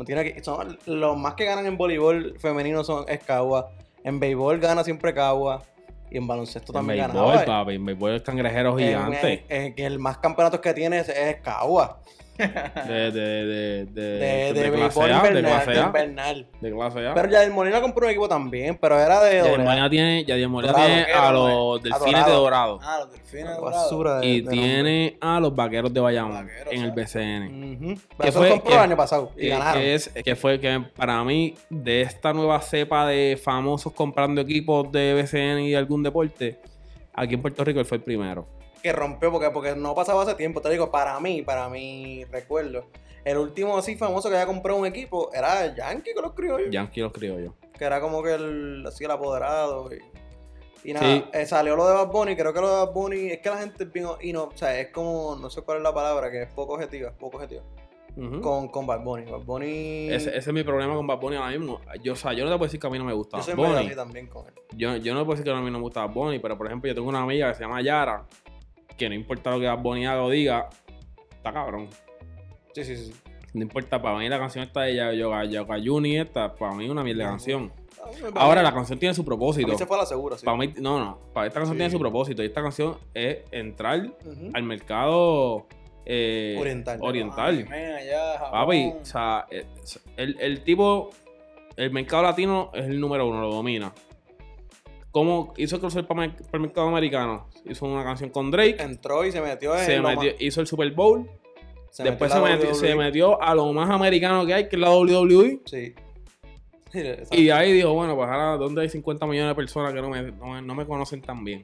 [0.05, 3.71] Equi- son Los más que ganan en voleibol femenino son es Cagua.
[4.03, 5.61] En béisbol gana siempre Cagua.
[6.09, 7.45] Y en baloncesto En también béisbol, ganaba.
[7.45, 7.75] papi.
[7.75, 9.45] En béisbol el cangrejero gigante.
[9.75, 11.99] que el más campeonatos que tiene es, es Cagua.
[12.37, 15.51] De, de, de, de, De, de, de béisbol clase A, de invernal.
[15.63, 16.33] clase de A.
[16.61, 17.13] De clase A.
[17.13, 19.37] Pero Yadier Molina compró un equipo también, pero era de.
[19.37, 19.59] Yadier.
[19.59, 22.79] Molina tiene, Yadier Molina Dorado, tiene ¿qué a los A delfines de Dorado.
[22.81, 26.91] Ah, los delfines de, Y de tiene a los vaqueros de Bayamón en el.
[26.91, 27.97] BCN.
[28.19, 29.81] Que fue- compró que- el año pasado y Que, ganaron.
[29.81, 34.91] que es, que fue que para mí, de esta nueva cepa de famosos comprando equipos
[34.91, 36.59] de BCN y de algún deporte,
[37.13, 38.47] aquí en Puerto Rico él fue el primero.
[38.81, 40.61] Que rompió porque, porque no pasaba hace tiempo.
[40.61, 42.85] Te digo, para mí, para mí, recuerdo.
[43.23, 46.71] El último así famoso que había comprado un equipo era el Yankee con los criollos.
[46.71, 47.53] Yankee los crió yo.
[47.77, 49.89] Que era como que el, así el apoderado.
[49.93, 51.23] Y, y nada, Sí.
[51.33, 52.35] eh, salió lo de Bad Bunny.
[52.35, 54.07] Creo que lo de Bad Bunny es que la gente es bien.
[54.21, 56.73] Y no, o sea, es como, no sé cuál es la palabra, que es poco
[56.73, 57.09] objetiva.
[57.09, 57.61] Es poco objetiva.
[58.41, 59.31] Con, con Bad Bunny.
[59.31, 60.09] Bad Bunny.
[60.11, 61.79] Ese, ese es mi problema con Bad Bunny ahora mismo.
[62.03, 63.55] Yo, o sea, yo no te puedo decir que a mí no me gusta yo
[63.55, 63.85] Bad Bunny.
[63.85, 64.53] así también con él.
[64.75, 66.65] Yo, yo no puedo decir que a mí no me gusta Bad Bunny, pero por
[66.67, 68.25] ejemplo, yo tengo una amiga que se llama Yara,
[68.97, 70.69] que no importa lo que Bad Bunny haga o diga,
[71.31, 71.87] está cabrón.
[72.73, 73.13] Sí, sí, sí.
[73.53, 76.89] No importa, para mí la canción esta de Yoga, Yoga, Juni, esta, para mí es
[76.91, 77.71] una mierda de canción.
[78.35, 79.67] Ahora la canción tiene su propósito.
[79.67, 80.45] mí se fue a la segura, sí.
[80.45, 81.79] Para mí, no, no, para esta canción Sí.
[81.79, 82.41] tiene su propósito.
[82.43, 84.09] Y esta canción es entrar
[84.53, 85.67] al mercado
[86.05, 86.99] eh, Oriental.
[87.01, 87.67] oriental.
[88.51, 89.65] Papi, o sea, eh,
[90.17, 91.09] el, el tipo
[91.75, 93.93] el mercado latino es el número uno, lo domina.
[95.11, 97.47] ¿Cómo hizo crossover para, el mercado americano?
[97.65, 100.67] Hizo una canción con Drake, Entró y se metió en se metió- más- hizo el
[100.67, 101.29] Super Bowl,
[101.89, 102.95] se después metió se la metió, se WWE.
[102.95, 105.61] metió a lo más americano que hay, que es la WWE.
[105.65, 105.93] Sí.
[107.31, 110.23] Y ahí dijo, bueno, pues ahora, ¿dónde hay 50 millones de personas que no me,
[110.31, 111.63] no me- no me conocen tan bien?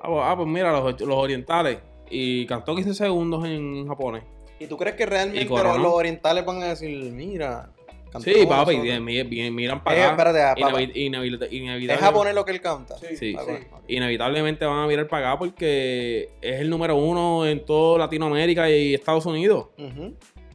[0.00, 1.78] Ah, pues, ah, pues mira, los, los orientales.
[2.08, 4.22] Y cantó 15 segundos en japonés.
[4.60, 7.72] ¿Y tú crees que realmente los, orientales van a decir, mira,
[8.20, 9.00] Sí, papi, nosotros"?
[9.02, 10.10] mi- mi- miran Eh, para acá.
[10.12, 10.80] espérate, ah, papá.
[10.80, 12.96] Inevi- inevi- inevitable- ¿Es japonés lo que él canta?
[12.98, 13.16] Sí.
[13.16, 13.34] Sí.
[13.38, 13.84] Ah, bueno, ok.
[13.88, 18.94] Inevitablemente van a mirar para acá porque es el número uno en toda Latinoamérica y
[18.94, 19.68] Estados Unidos.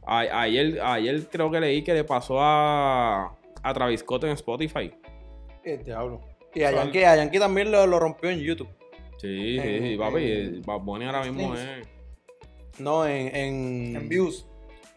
[0.04, 4.92] A- ayer, ayer creo que leí que le pasó a, a Travis Scott en Spotify.
[5.64, 6.20] El diablo.
[6.54, 8.68] Y a Yankee, a Yankee también lo, lo rompió en YouTube.
[9.18, 10.22] Sí, sí, En- sí, papi.
[10.32, 11.66] en- Bad Bunny ahora mismo es.
[12.78, 13.96] No, en, en...
[13.96, 14.46] En views,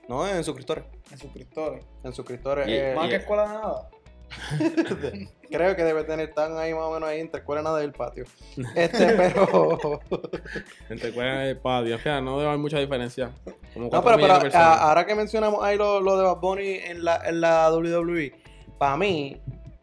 [0.08, 0.86] No, en suscriptores.
[1.12, 1.86] En suscriptores.
[2.04, 2.68] En suscriptores.
[2.68, 3.90] Y- eh, Más y- que escuela de nada.
[5.50, 8.26] creo que debe tener, están ahí más o menos ahí entre escuela nada del patio.
[8.76, 10.00] Este, pero...
[10.90, 11.96] Entre cuál y patio.
[11.96, 13.32] O sea, no debe haber mucha diferencia.
[13.74, 17.04] Como No, pero, pero a- ahora que mencionamos ahí lo, lo de Bad Bunny en
[17.04, 18.34] la, en la WWE,
[18.78, 19.40] para mí,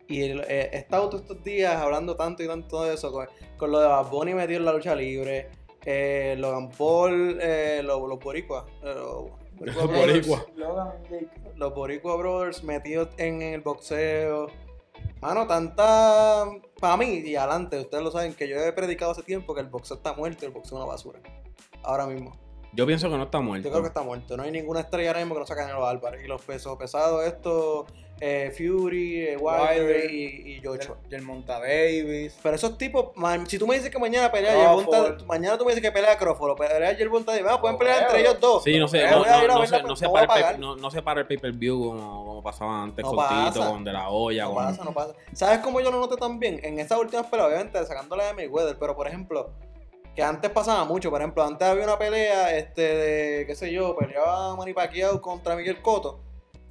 [0.08, 3.26] y el- eh, he estado todos estos días hablando tanto y tanto de eso, con,
[3.56, 5.48] con lo de Bad Bunny metido en la lucha libre,
[5.84, 9.30] eh, Logan Paul, eh, los, los boricuas, eh, los,
[9.62, 10.46] Boricua Los Brothers, boricua.
[10.56, 10.92] Logan
[11.56, 14.48] los Boricua Brothers metidos en el boxeo.
[15.20, 16.46] Mano, tanta.
[16.80, 19.68] Para mí, y adelante, ustedes lo saben, que yo he predicado hace tiempo que el
[19.68, 21.20] boxeo está muerto y el boxeo es una basura.
[21.84, 22.32] Ahora mismo.
[22.72, 23.68] Yo pienso que no está muerto.
[23.68, 24.36] Yo creo que está muerto.
[24.36, 26.24] No hay ninguna estrella ahora mismo que no sea Canelo Álvarez.
[26.24, 27.84] Y los pesos pesados, estos,
[28.24, 30.96] eh, Fury, eh, Wilder y, y Joshua.
[31.22, 32.38] Monta Davis.
[32.42, 34.54] Pero esos tipos, man, si tú me dices que mañana pelea.
[34.56, 38.04] Gervonta, mañana tú me dices que pelea Crawford o pelea Gervonta Davis, ah, pueden pelear
[38.04, 38.62] entre ellos dos.
[38.62, 41.02] Sí, no sé, Pero no, no, no, se, no, se para el, no, no se
[41.02, 44.54] para el pay-per-view como, como pasaba antes No con Tito, con De La Hoya, No
[44.54, 44.64] con...
[44.64, 45.14] pasa, no pasa.
[45.32, 46.60] ¿Sabes cómo yo lo noté también?
[46.62, 49.50] En esas últimas peleas, obviamente, sacándola de Mayweather, pero por ejemplo,
[50.14, 53.96] que antes pasaba mucho, por ejemplo, antes había una pelea, este, de, qué sé yo,
[53.96, 56.20] peleaba Manny Pacquiao contra Miguel Cotto,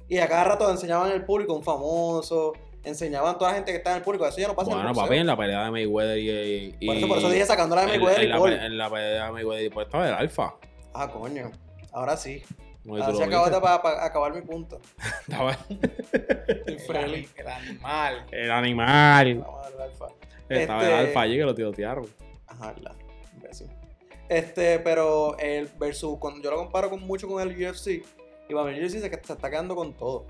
[0.08, 2.52] y a cada rato enseñaban el público un famoso,
[2.84, 4.90] enseñaban toda la gente que está en el público, eso ya no pasa en Bueno,
[4.90, 6.76] el papi, en la pelea de Mayweather y...
[6.80, 8.90] y Por eso, por eso dije sacándola de en, Mayweather en y la, en la
[8.90, 10.54] pelea de Mayweather y pues estaba el alfa.
[10.94, 11.50] Ah, coño.
[11.92, 12.42] Ahora sí.
[12.84, 13.78] Tú Ahora sí acabaste viste.
[13.82, 14.80] para acabar mi punto.
[15.28, 15.56] Estaba
[17.04, 17.28] El.
[17.36, 18.26] El animal.
[18.32, 19.44] el animal.
[19.46, 20.06] A alfa.
[20.48, 22.06] Estaba Este- el alfa allí que lo tirotearon.
[22.48, 22.92] Ajá, la
[24.28, 28.02] Este, pero el versus, cuando yo lo comparo con mucho con el UFC,
[28.48, 30.26] y para mí el UFC se, se está quedando con todo.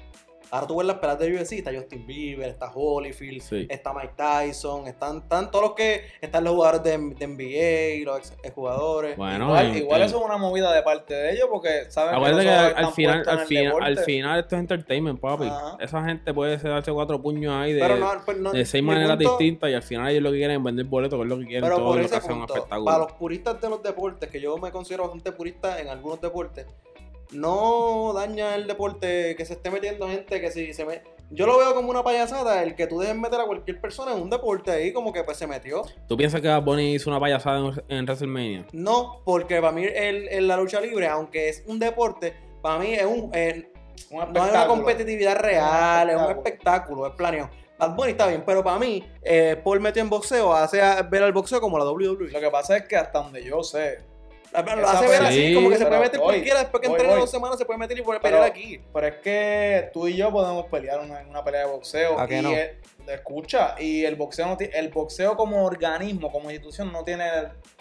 [0.55, 3.67] Ahora tú ves las peleas de UFC, está Justin Bieber, está Holyfield, Sí.
[3.71, 8.33] está Mike Tyson, están, están todos los que, están los jugadores de, de NBA, los
[8.43, 9.17] ex, jugadores.
[9.17, 12.93] Bueno, igual eso es una movida de parte de ellos porque saben que, que al,
[12.93, 15.45] final, al, final, al final esto es entertainment, papi.
[15.47, 15.79] Ajá.
[15.81, 19.31] Esa gente puede darse cuatro puños ahí de, no, pues no- de seis maneras punto-
[19.39, 21.45] distintas y al final ellos lo que quieren es vender boletos, que es lo que
[21.47, 22.85] quieren Pero todo por lo que hacen un punto, espectáculo.
[22.85, 26.67] para los puristas de los deportes, que yo me considero bastante purista en algunos deportes,
[27.33, 31.03] no daña el deporte que se esté metiendo gente que si se me...
[31.31, 34.21] Yo lo veo como una payasada el que tú dejes meter a cualquier persona en
[34.21, 35.83] un deporte ahí como que pues se metió.
[36.07, 38.67] ¿Tú piensas que Bad Bunny hizo una payasada en, en WrestleMania?
[38.73, 42.93] No, porque para mí el, el- la lucha libre, aunque es un deporte, para mí
[42.93, 43.31] es un...
[43.33, 43.71] eh,
[44.11, 47.07] Un no es una competitividad real, es un espectáculo.
[47.07, 47.49] es planeado.
[47.79, 51.33] Bad Bunny está bien, pero para mí, eh, Paul metió en boxeo, hace ver al
[51.33, 52.31] boxeo como la WWE.
[52.31, 54.01] Lo que pasa es que hasta donde yo sé,
[54.77, 56.95] Lo hace ver así, Sí, como que se puede meter voy, cualquiera, después que voy,
[56.97, 57.21] entrene voy.
[57.23, 58.81] dos semanas se puede meter y poder Pero- pelear aquí.
[58.93, 62.19] pero es que tú y yo podemos pelear una- en una pelea de boxeo.
[62.19, 62.51] ¿A qué y no?
[62.53, 62.77] el-
[63.09, 67.25] escucha, y el boxeo no el boxeo como organismo, como institución, no tiene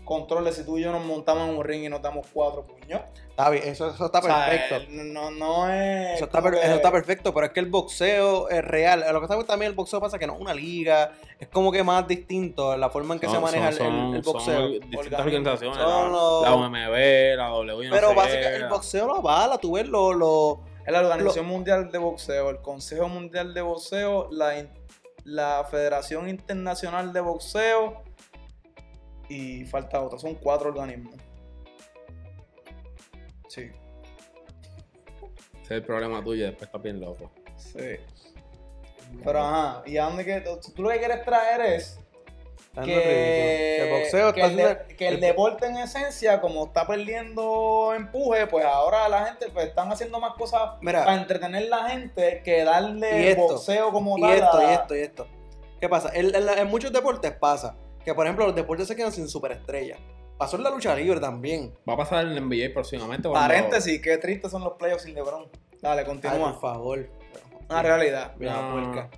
[0.02, 2.26] el control de si tú y yo nos montamos en un ring y nos damos
[2.34, 3.02] cuatro puños.
[3.30, 4.76] Está bien, eso, eso está O sea, perfecto.
[4.76, 6.16] el- no, no es.
[6.16, 9.06] Eso está, como per- que- eso está perfecto, pero es que el boxeo es real.
[9.12, 11.84] Lo que está también el boxeo pasa que no es una liga, es como que
[11.84, 14.68] más distinto la forma en que se maneja el- son- el, el son boxeo.
[14.68, 15.78] distintas organizaciones.
[15.78, 19.58] Son la, los- la OMB, la W, no pero sé básicamente el boxeo lo avala,
[19.58, 24.28] tú ves lo, lo- Es la Organización Mundial de Boxeo, el Consejo Mundial de Boxeo,
[24.32, 24.54] la,
[25.24, 28.02] la Federación Internacional de Boxeo
[29.32, 31.16] y falta otra, son cuatro organismos.
[33.48, 33.70] Sí,
[35.62, 37.32] Ese es el problema tuyo y después estás bien loco.
[37.56, 37.98] sí.
[39.26, 42.00] Pero ajá, ¿y a dónde que tú lo que quieres traer es
[42.70, 42.94] Está que.
[42.94, 46.88] Que el boxeo que está el, de- que el el- deporte en esencia, como está
[46.88, 51.90] perdiendo empuje, pues ahora la gente pues, están haciendo más cosas Mira, para entretener la
[51.90, 54.34] gente que Y darle esto, boxeo como y tal.
[54.34, 55.28] esto, a- y esto, y esto.
[55.82, 56.10] ¿Qué pasa?
[56.14, 59.28] En, en la- en muchos deportes pasa que, por ejemplo, los deportes se quedan sin
[59.28, 60.00] superestrellas.
[60.38, 61.74] Pasó en la lucha libre también.
[61.88, 63.30] Va a pasar en el NBA próximamente.
[63.30, 65.48] cuando- Paréntesis, qué tristes son los playoffs sin LeBron.
[65.82, 66.52] Dale, Ay, continúa.
[66.54, 67.10] por favor.
[67.70, 68.34] Una realidad.
[68.38, 68.72] Mira, No.
[68.72, 69.10] puerca.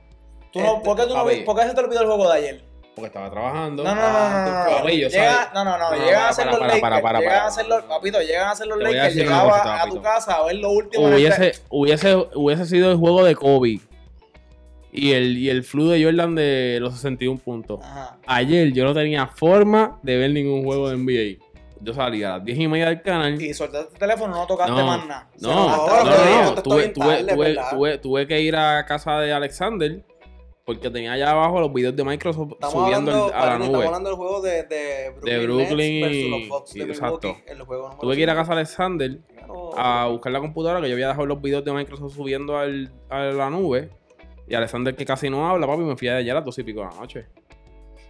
[0.52, 1.36] Tú no, Este, ¿por, qué tú no, papi.
[1.38, 2.64] vi- ¿Por qué se te olvidó el juego de ayer?
[2.94, 3.84] Porque estaba trabajando.
[3.84, 4.78] No, no, no, no, no, no, no.
[4.78, 6.68] Papi, yo Llega- sabía- no, no, no, No, llegan para, a ser para, los para,
[6.68, 7.48] Lakers, para, para, llegan para.
[7.48, 9.58] a ser los, papito, llegan a ser los Te voy a Lakers, decir una llegaba
[9.58, 10.02] a tu papito.
[10.04, 13.80] casa a ver lo último en el- Hubiese, hubiese, hubiese sido el juego de Kobe.
[14.96, 17.80] Y el, y el flu de Jordan de los 61 puntos.
[17.84, 18.20] Ajá.
[18.28, 21.44] Ayer yo no tenía forma de ver ningún juego de NBA.
[21.82, 23.42] Yo salí a las 10 y media del canal.
[23.42, 25.30] Y soltaste el teléfono, no tocaste No, más nada.
[25.42, 25.68] No, no,
[26.06, 30.06] no, no, Tuve, tuve, tarde, tuve, tuve- tuve que ir a casa de Alexander
[30.64, 33.72] porque tenía allá abajo los videos de Microsoft Estamos subiendo hablando, a la Padrino, estamos
[33.80, 33.86] nube.
[33.88, 36.82] hablando del juego de, de Brooklyn, De Brooklyn Nets versus y- los de Milwaukee.
[36.92, 37.38] exacto.
[37.48, 39.18] El juego número Tuve que ir a casa de Alexander
[39.76, 43.20] a buscar la computadora que yo había dejado los videos de Microsoft subiendo al, a
[43.26, 43.90] la nube.
[44.48, 46.64] Y Alexander, que casi no habla, papi, me fui de allá a las 2 y
[46.64, 47.26] pico de la noche.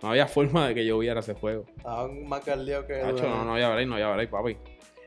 [0.02, 1.66] No había forma de que yo viera ese juego.
[1.78, 3.02] Estaban más caldeados que...
[3.02, 4.58] Nacho, no, no había break, no había break, papi.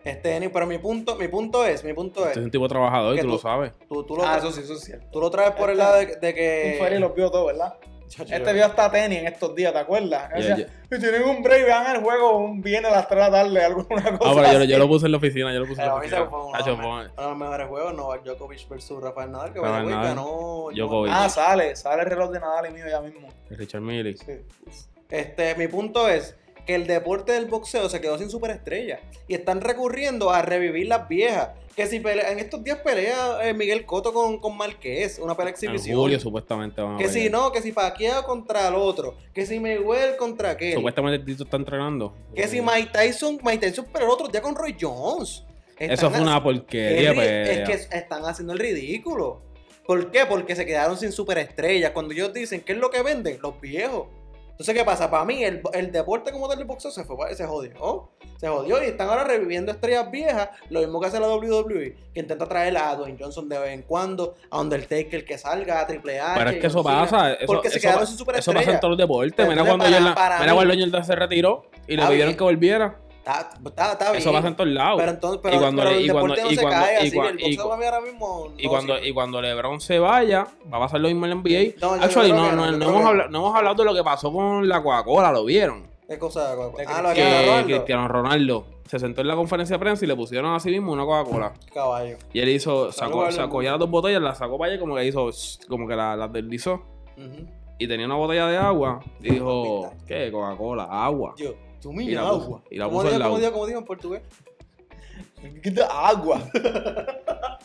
[0.05, 3.17] Este, pero mi punto, mi punto es, mi punto es, Este es un tipo trabajador
[3.17, 3.73] y tú tú- lo sabes.
[3.89, 5.09] tú, tú, lo, Ah, eso sí, eso es cierto.
[5.11, 6.77] tú lo traes por el Este- lado de, de Un que...
[6.81, 7.75] Ferry los vio todos, ¿verdad?
[8.09, 10.31] Chacho, Este vio hasta tenis en estos días, ¿te acuerdas?
[10.31, 13.31] Ya, Decía, Si tienen un break, vean el juego un viernes a las 3 de
[13.31, 15.67] la tarde, alguna cosa Ah, pero yo, yo lo puse en la oficina, yo lo
[15.67, 16.31] puse en la a mí se oficina.
[16.31, 19.89] fue uno pon- Uno de los mejores juegos, Novak Djokovic versus Rafael Nadal, que Rafael
[19.89, 20.05] Nadal.
[20.09, 20.67] ganó...
[20.75, 21.13] Djokovic.
[21.15, 23.29] Ah, sale, sale el reloj de Nadal y mío ya mismo.
[23.51, 24.17] Richard Mille.
[24.17, 24.33] Sí.
[25.09, 26.37] Este, mi punto es
[26.67, 31.09] que el deporte del boxeo se quedó sin superestrella y están recurriendo a revivir las
[31.09, 31.51] viejas.
[31.77, 35.51] Que si pelea- en estos días pelea eh, Miguel Cotto con, con Marqués, una pelea
[35.51, 35.97] En exhibición.
[35.99, 37.25] julio supuestamente van a que pelear.
[37.25, 41.45] si no, que si Pacquiao contra el otro, que si Mayweather contra aquel, Supuestamente Tito
[41.45, 42.15] está entrenando.
[42.35, 45.45] que si Mike Tyson, Mike Tyson, pero el otro día con Roy Jones.
[45.79, 49.43] Eso fue una porquería, es que están haciendo el ridículo.
[49.87, 50.25] ¿Por qué?
[50.27, 51.91] Porque se quedaron sin superestrellas.
[51.93, 53.39] Cuando ellos dicen, ¿qué es lo que venden?
[53.43, 54.09] Los viejos.
[54.59, 55.11] Entonces, ¿qué pasa?
[55.11, 58.09] Para mí, el, el deporte como tal del boxeo se fue, se jodió.
[58.39, 60.49] Se jodió y están ahora reviviendo estrellas viejas.
[60.71, 63.83] Lo mismo que hace la WWE, que intenta traer a Dwayne Johnson de vez en
[63.83, 66.33] cuando, a Undertaker que salga, a Triple H.
[66.39, 67.33] Pero es que eso pasa.
[67.35, 68.63] Eso, porque se eso quedaron pa- sin Eso superestrellas.
[68.65, 69.49] pasa en todos los deportes.
[69.49, 72.37] Mira cuando, para- Jordan- para mira cuando se retiró y le pidieron bien.
[72.39, 72.99] que volviera.
[73.27, 74.35] Está, está, está Eso bien.
[74.35, 74.99] pasa en todos lados.
[75.01, 76.95] Pero entonces, pero, Y cuando pero el y cuando- deporte no y se cuando- cae
[76.95, 77.19] y así.
[77.19, 81.09] el boxeo ahora mismo y, cuando, y cuando LeBron se vaya, va a pasar lo
[81.09, 81.75] mismo en la NBA.
[81.81, 85.33] No, Actually, no, hemos hablado, no hemos hablado de lo que pasó con la Coca-Cola,
[85.33, 85.89] ¿lo vieron?
[86.09, 86.55] ¿Qué cosa?
[86.55, 87.67] De Ah, lo de Que Cristiano Ronaldo.
[87.67, 90.93] Cristiano Ronaldo se sentó en la conferencia de prensa y le pusieron a sí mismo
[90.93, 91.53] una Coca-Cola.
[91.75, 92.19] Caballo.
[92.33, 94.79] Y él hizo, sacó, Algo- sacó ya las dos botellas, las sacó para allá y
[94.81, 95.29] como que hizo,
[95.69, 96.81] como que las la deslizó.
[97.79, 99.01] Y tenía una botella de agua.
[99.21, 99.91] Y dijo.
[100.07, 100.31] ¿qué?
[100.31, 101.35] Coca-Cola, agua.
[101.37, 102.63] Yo, tú Y mi la puso- agua.
[102.71, 103.31] y la ¿Cómo puso al lado.
[103.33, 104.23] cómo digo, cómo digo en portugués?
[105.91, 106.41] Agua.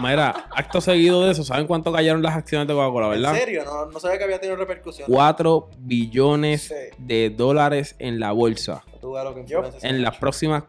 [0.00, 3.34] Mira, acto seguido de eso, ¿saben cuánto cayeron las acciones de Coca-Cola, verdad?
[3.34, 3.64] ¿En serio?
[3.64, 5.12] No, no sabía que había tenido repercusiones.
[5.12, 6.74] 4 billones Sí.
[6.98, 8.84] de dólares en la bolsa.
[9.00, 9.44] Tú lo que
[9.82, 10.64] En las próximas,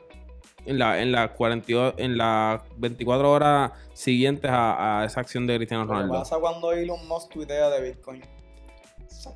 [0.66, 5.58] en la, en las 42, en las 24 horas siguientes a, a esa acción de
[5.58, 6.14] Cristiano Ronaldo.
[6.14, 8.24] pasa cuando Elon Musk tuitea de Bitcoin.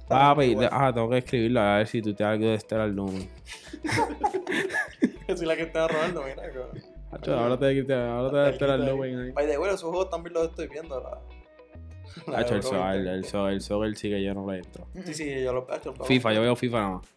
[0.07, 3.29] Papi, de- ah, tengo que escribirlo a ver si tú te algo de Stellar Lumen.
[5.35, 6.35] Soy la que está Ronaldo, mira.
[6.43, 6.69] cabrón.
[7.11, 9.31] Hacho, Háblate de Cristiano, háblate de Stellar Lumen ahí.
[9.31, 10.99] By the way, esos juegos también los estoy viendo.
[10.99, 11.19] La,
[12.31, 13.29] la Hacho, el sol, el 2020.
[13.29, 14.87] sol, el sol, el sí que yo no le entro.
[15.05, 15.93] Sí, sí, yo lo hecho.
[15.93, 17.07] FIFA, yo veo FIFA nada más.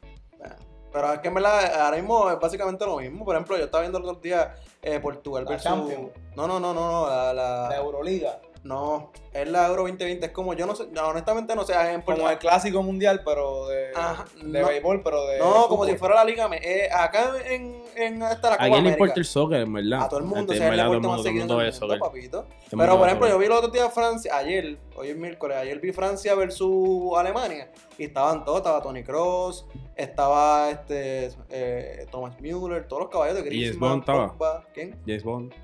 [0.92, 3.25] Pero es que en verdad, ahora mismo es básicamente lo mismo.
[3.25, 5.64] Por ejemplo, yo estaba viendo el otro día eh, Portugal La versus.
[5.71, 6.11] Champions.
[6.35, 7.07] No, no, no, no, no.
[7.09, 8.40] La, la- La Euroliga.
[8.66, 10.26] No, es la Euro 2020.
[10.26, 11.74] Es como, yo no sé, no, honestamente no sé.
[11.74, 14.68] En Como el clásico mundial, pero de, Ajá, de no.
[14.68, 15.38] béisbol, pero de.
[15.38, 16.48] No, como si fuera la Liga.
[16.48, 19.72] Me- eh, acá en, en esta la ¿A Copa quién le importa el soccer, en
[19.72, 20.02] verdad?
[20.02, 21.35] A todo el mundo, En o sea, es el verdad, todo el mundo, todo el
[21.38, 21.55] mundo
[21.88, 22.46] mundo, papito.
[22.70, 25.92] Pero, por ejemplo, yo vi el otro día Francia, ayer, hoy es miércoles, ayer vi
[25.92, 33.02] Francia versus Alemania y estaban todos, estaba Tony Cross, estaba este eh, Thomas Müller, todos
[33.02, 34.29] los caballos de James Griezmann, Bond estaba.
[34.33, 34.98] Pogba, ¿quién?
[35.07, 35.55] James Bond.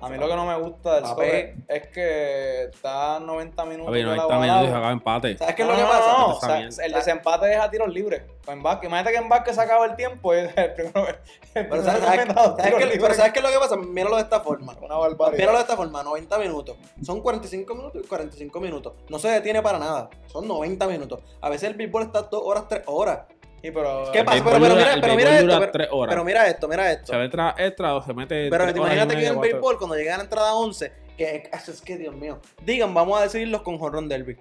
[0.00, 3.88] A mí lo que no me gusta del soccer es que está 90 minutos.
[3.88, 4.46] A ver, no de la está bola.
[4.46, 5.38] minutos y se acaba empate.
[5.38, 6.12] ¿Sabes qué es No, lo que no, pasa?
[6.18, 8.22] no, o sea, el desempate es a tiros libres.
[8.46, 8.88] O en básquet.
[8.88, 11.18] Imagínate que en básquet se acaba el tiempo y el primero.
[11.54, 13.76] El Pero ¿sabes, que sabes- pero ¿sabes qué es lo que pasa?
[13.76, 14.74] Míralo de esta forma.
[14.80, 15.38] Una barbaridad.
[15.38, 16.76] Míralo de esta forma, 90 minutos.
[17.02, 18.92] Son 45 minutos y 45 minutos.
[19.08, 20.08] No se detiene para nada.
[20.26, 21.20] Son 90 minutos.
[21.40, 23.20] A veces el béisbol está 2 horas, 3 horas.
[23.62, 24.10] Sí, pero.
[24.12, 24.42] ¿Qué pasa?
[24.44, 27.12] Pero- mira- pero esto, pero- mira esto, mira esto.
[27.12, 28.48] Se ve extra, extra o se mete.
[28.50, 31.56] Pero te imagínate que en el béisbol, cuando llega a la entrada 11, que ah,
[31.66, 34.36] es que Dios mío, digan, vamos a decidirlos con Jorron Derby.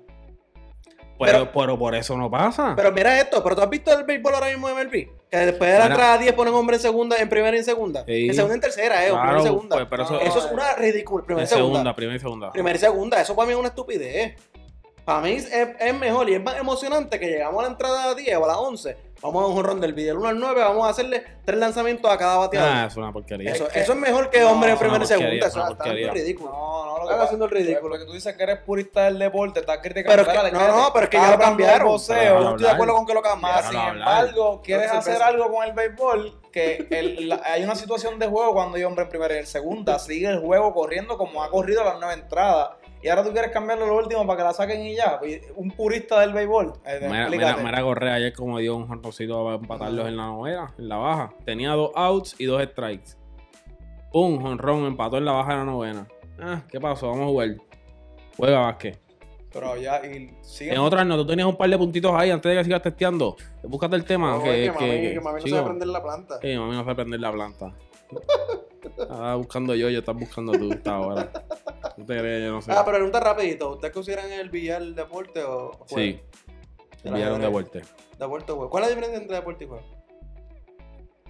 [1.20, 2.74] Pero, Pero- pero por eso no pasa.
[2.76, 5.10] Pero mira esto, pero tú has visto el béisbol ahora mismo de MLB?
[5.32, 8.06] Que después de la entrada 10 ponen hombre en segunda, en primera y en segunda.
[8.06, 8.28] Sí.
[8.30, 9.76] En segunda y en tercera, eh, primera y segunda.
[9.78, 11.26] pues, pero eso, es una ridícula.
[11.26, 11.74] Primera en y segunda.
[11.80, 12.52] segunda, primera y segunda.
[12.52, 14.36] Primera y segunda, eso para mí es una estupidez.
[15.04, 18.38] Para mí es, es mejor y es más emocionante que llegamos a la entrada 10
[18.38, 20.14] o a la 11 Vamos a un jonrón del video.
[20.14, 22.70] Del 1 al 9, vamos a hacerle tres lanzamientos a cada bateador.
[22.72, 23.52] Ah, es una porquería.
[23.52, 25.34] eso, eso es mejor que no, hombre en primera y segunda.
[25.36, 26.12] Eso es una está porquería.
[26.12, 26.52] ridículo.
[26.52, 27.90] No, no, lo que Están pasa- haciendo el ridículo.
[27.90, 30.10] Porque tú dices que eres purista del deporte, estás criticando.
[30.12, 31.98] Pero es que- no, no, pero es que Estás ya lo cambiaron.
[32.08, 33.72] Pero- No estoy de acuerdo con que lo cambiaron.
[33.72, 38.28] sin embargo, quieres hacer algo con el béisbol que el- la- hay una situación de
[38.28, 39.98] juego cuando hay hombre en primera y en segunda.
[40.00, 42.70] Sigue el juego corriendo como ha corrido las nueve entradas.
[43.04, 45.20] Y ahora tú quieres cambiarlo lo último para que la saquen y ya.
[45.26, 46.74] Y Un purista del béisbol.
[46.86, 50.74] Eh, Mira, mira, mira Correa ayer como dio un jonroncito para empatarlos en la novena,
[50.78, 51.34] en la baja.
[51.46, 53.12] Tenía dos outs y dos strikes.
[54.14, 56.08] Un jonrón empató en la baja de la novena.
[56.40, 57.08] Ah, ¿qué pasó?
[57.10, 57.50] Vamos a jugar.
[58.36, 59.00] Juega Vázquez.
[59.52, 60.74] Pero ya, y sigue.
[60.74, 63.36] En otras no, tú tenías un par de puntitos ahí antes de que sigas testeando.
[63.64, 64.32] Búscate el tema.
[64.32, 66.40] No, que, es que, mami, que- que mami no sabe prender la planta.
[66.42, 67.74] eh, mami no sabe prender la planta.
[68.98, 71.32] Estaba buscando yo, yo estás buscando tú esta ahora.
[71.98, 72.72] No te crees, yo no sé.
[72.72, 73.72] Ah, pero pregunta rapidito.
[73.74, 75.88] ¿Ustedes consideran el billar deporte o juego?
[75.88, 76.20] Sí.
[77.04, 77.52] El de ajedrez.
[77.52, 77.80] vuelta.
[78.20, 78.70] Deporte o juego.
[78.70, 79.84] ¿Cuál es la diferencia entre deporte y juego?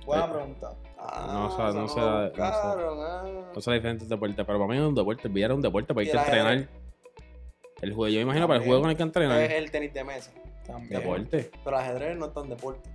[0.06, 0.74] Buena Eh, pregunta.
[0.98, 2.30] Ah, No, o sea, no sé, no sé.
[2.30, 3.52] buscaron, ah.
[3.54, 5.22] No sé la diferencia entre deporte, pero para mí es un deporte.
[5.28, 6.68] El billar es un deporte, pero hay que entrenar.
[7.82, 8.70] El juego, yo me imagino para el También.
[8.72, 9.42] juego no hay que entrenar.
[9.42, 10.32] Es el tenis de mesa.
[10.66, 11.02] También.
[11.02, 11.52] Deporte.
[11.64, 12.90] Pero el ajedrez no es tan deporte.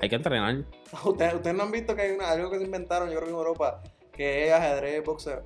[0.00, 0.64] Hay, que entrenar.
[1.04, 3.30] ¿Ustedes, ustedes no han visto que hay una- algo que se inventaron, yo creo que
[3.30, 5.42] en Europa, que es ajedrez boxeo.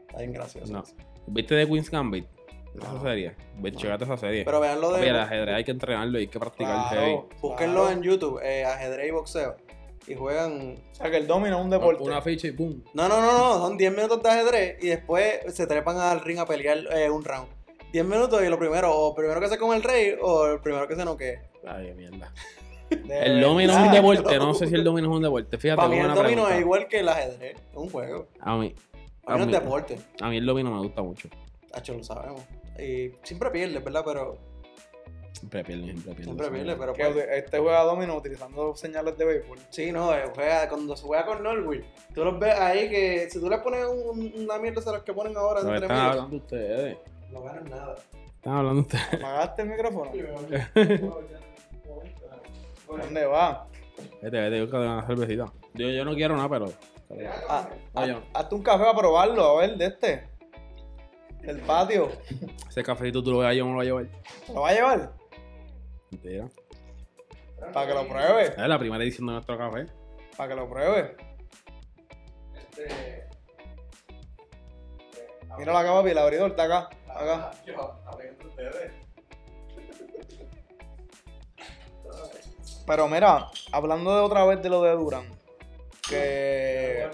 [0.00, 0.72] Está bien gracioso.
[0.72, 0.82] No.
[1.26, 2.26] ¿Viste de Queen's Gambit?
[2.76, 3.02] Esa No.
[3.02, 3.34] serie.
[3.58, 4.44] Ve, Checate esa serie.
[4.44, 5.08] Pero vean lo Papi, de.
[5.08, 7.16] el ajedrez hay que entrenarlo y hay que practicar Claro, heavy.
[7.40, 7.90] Búsquenlo claro.
[7.96, 9.56] en YouTube, eh, ajedrez y boxeo.
[10.06, 10.76] Y juegan.
[10.92, 12.02] O sea, que el domino es un deporte.
[12.02, 12.82] Una ficha y pum.
[12.94, 16.38] No, no, no, no, son 10 minutos de ajedrez y después se trepan al ring
[16.38, 17.48] a pelear eh, un round.
[17.92, 20.86] 10 minutos y lo primero, o primero que se come el rey o el primero
[20.88, 21.40] que se noquee.
[21.66, 22.32] Ay, mierda.
[22.90, 24.38] De El domino es un deporte.
[24.38, 24.46] no.
[24.46, 25.58] No sé si el domino es un deporte.
[25.58, 26.54] Fíjate, Para mí el domino pregunta.
[26.54, 28.26] es igual que el ajedrez, es un juego.
[28.40, 28.74] A mí,
[29.26, 31.28] A mí no es deporte, a mí el domino me gusta mucho.
[31.70, 32.42] Tacho, lo sabemos.
[32.78, 34.02] Y siempre pierdes, ¿verdad?
[34.04, 34.38] Pero
[35.32, 36.24] Siempre pierde, siempre pierde.
[36.24, 39.58] siempre pierdes, pero pues, este juega domino utilizando señales de béisbol.
[39.70, 41.82] Sí, no, eh, juega, cuando se juega con Norway,
[42.14, 45.12] tú los ves ahí que si tú le pones un- una mierda a los que
[45.14, 46.98] ponen ahora Pero entre están hablando ustedes.
[47.32, 47.96] no ganan nada.
[48.36, 49.04] Están hablando ustedes.
[49.14, 50.10] ¿Apagaste el micrófono?
[52.98, 53.66] ¿Dónde va?
[54.22, 55.52] Vete, vete, yo una cervecita.
[55.74, 56.66] Yo, yo no quiero nada, pero.
[57.48, 58.22] Ah, No, yo haz- no.
[58.34, 60.28] hazte un café a probarlo, a ver, de este.
[61.42, 62.10] El patio.
[62.68, 64.06] Ese cafecito tú lo veas, yo me lo voy a llevar.
[64.54, 65.12] ¿Lo va a llevar?
[66.10, 66.48] Mentira.
[67.72, 68.42] Para que lo pruebe.
[68.46, 69.86] Es la primera edición de nuestro café.
[70.36, 71.16] Para que lo pruebe.
[75.58, 76.88] Mira la cama, el abridor está acá.
[77.08, 77.50] Acá.
[82.90, 85.22] Pero mira, hablando de otra vez de lo de Durán.
[86.08, 87.08] Que.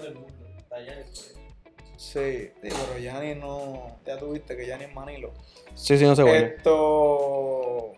[1.97, 3.99] Sí, sí, pero Yanni no.
[4.03, 5.33] Ya tuviste que Yanni es Manilo.
[5.75, 7.93] Sí, sí, no se Esto.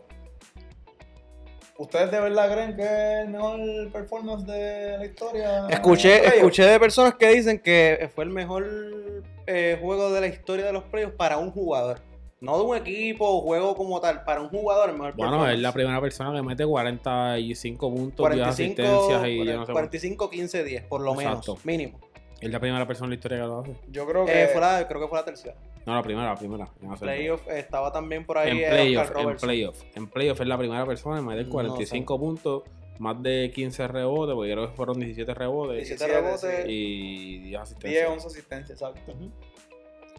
[1.78, 5.68] ¿Ustedes de verdad creen que es el mejor performance de la historia?
[5.70, 10.66] Escuché, escuché de personas que dicen que fue el mejor eh, juego de la historia
[10.66, 12.02] de los playoffs para un jugador.
[12.42, 15.60] No de un equipo o juego como tal, para un jugador el mejor Bueno, es
[15.60, 19.74] la primera persona que mete 45 puntos, 10 45, asistencias y yo no sé cuánto.
[19.74, 21.54] 45, 15, 10, por lo Exacto.
[21.54, 22.00] menos, mínimo.
[22.40, 23.76] Es la primera persona en la historia que lo hace.
[23.92, 24.44] Yo creo que.
[24.44, 25.56] Eh, fue la- creo que fue la tercera.
[25.86, 26.70] No, la primera, la primera.
[26.82, 27.00] No sé.
[27.06, 29.84] Playoff eh, estaba también por ahí en eh, playoff, en playoff.
[29.96, 32.64] En playoff es la primera persona en meter No 45 puntos,
[33.00, 36.66] más de 15 rebotes, porque creo que fueron 17 rebotes 17 17, rebotes.
[36.70, 38.10] y 10 10, asistencias.
[38.10, 39.14] 11 asistencias, exacto.
[39.16, 39.32] Mi-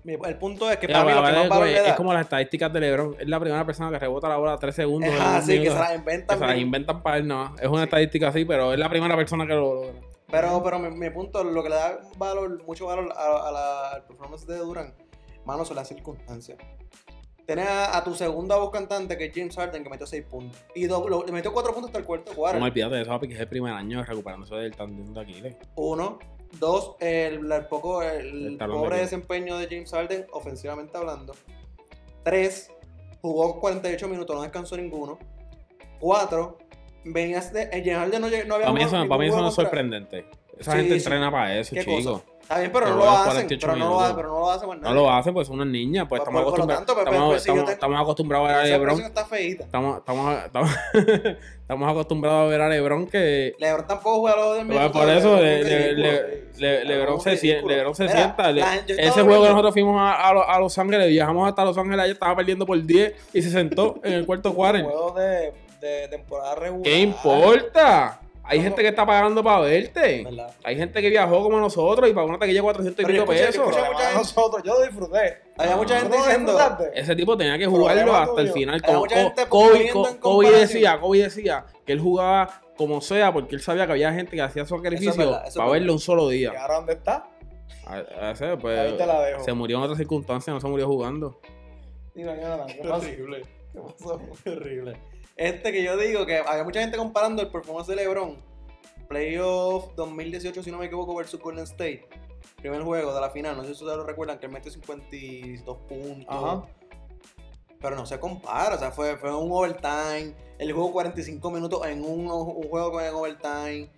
[0.04, 1.94] El punto es que para mí lo que es, más valor como- le da es
[1.94, 3.16] como las estadísticas de LeBron.
[3.20, 5.10] Es la primera persona que rebota la bola 3 segundos.
[5.14, 6.38] un así, que se las Que inventan.
[6.38, 7.54] se las inventan para él, no.
[7.60, 9.92] Es una estadística así, pero es la primera persona que lo logra.
[10.30, 13.88] Pero, pero mi, mi punto, lo que le da valor, mucho valor a, a la
[13.90, 14.94] al performance de Durant,
[15.44, 16.56] mano, son las circunstancias.
[17.46, 20.60] Tienes a, a tu segunda voz cantante, que es James Harden, que metió 6 puntos.
[20.74, 22.60] Y do- lo- le metió 4 puntos hasta el cuarto No cuarto.
[22.60, 25.56] me olvídate de eso, papi, que es el primer año recuperándose del tandem de Aquiles.
[25.74, 26.18] Uno.
[26.58, 31.34] Dos, el, el poco, el El talón de pobre desempeño de James Harden, ofensivamente hablando.
[32.24, 32.70] Tres,
[33.22, 35.18] jugó 48 minutos, no descansó ninguno.
[36.00, 36.58] Cuatro,
[37.04, 37.62] venías de.
[37.64, 40.26] El James Harden no, no había Para mí eso, para mí eso no es sorprendente.
[40.58, 40.98] Esa Sí, gente sí.
[41.04, 41.96] entrena para eso, ¿Qué chico.
[42.14, 42.24] cosa?
[42.50, 43.24] Está bien, pero no lo hacen.
[43.32, 45.54] 48 Pero no lo, hacen, pero no lo hacen más No lo hacen, pues son
[45.60, 46.06] unas niñas.
[46.08, 48.64] Pues Por- estamos, acostumbrados, pues, estamos, pues, si estamos- te- estamos acostumbrados a ver a
[48.64, 48.86] LeBron.
[48.86, 49.64] presión está feíta.
[49.64, 50.70] Estamos, estamos, estamos,
[51.60, 53.54] estamos acostumbrados a ver a LeBron que.
[53.56, 58.02] LeBron tampoco juega los de Pues por eso, le- le- le- LeBron se, LeBron se
[58.02, 58.50] Mira, sienta.
[58.50, 62.00] ese juego que nosotros fuimos a, a Lo- a Los Ángeles, viajamos hasta Los Ángeles,
[62.00, 64.82] ayer estaba perdiendo por 10 y se sentó en el cuarto cuarto.
[64.82, 66.82] Juego de, de temporada regular.
[66.82, 68.20] ¿Qué importa?
[68.50, 68.64] Hay ¿Cómo?
[68.68, 70.24] gente que está pagando para verte.
[70.24, 70.52] ¿Verdad?
[70.64, 73.54] Hay gente que viajó como nosotros y pagó una taquilla de 400 y pico pesos.
[73.54, 75.38] escuché- Pero mucha además gente- nosotros, yo lo disfruté.
[75.56, 76.58] Había mucha gente ¿Tú lo diciendo.
[76.94, 78.74] Ese tipo tenía que jugarlo hasta el final.
[78.74, 79.46] Hay Como mucha Co- gente
[80.20, 84.34] Kobe, decía, Kobe decía que él jugaba como sea porque él sabía que había gente
[84.36, 85.80] que hacía sacrificio verdad, eso es para verdad.
[85.80, 86.52] verlo un solo ¿Y día.
[86.60, 87.28] ahora dónde está?
[87.86, 89.44] A- a ese, pues, Ahí te la dejo.
[89.44, 91.40] se murió en otras circunstancias, no se murió jugando.
[92.14, 93.06] Jonathan, ¿qué pasa?
[93.06, 93.42] Horrible.
[93.72, 94.20] ¿Qué pasó?
[94.46, 94.96] Horrible.
[95.40, 98.36] Este que yo digo que había mucha gente comparando el performance de LeBron.
[99.08, 102.06] Playoff 2018, si no me equivoco, versus Golden State.
[102.56, 103.56] Primer juego de la final.
[103.56, 106.26] No sé si ustedes lo recuerdan, que él metió 52 puntos.
[106.28, 106.66] Ajá.
[107.80, 108.74] Pero no se compara.
[108.74, 110.36] O sea, fue, fue un overtime.
[110.58, 113.90] Él jugó 45 minutos en un, un juego con el overtime.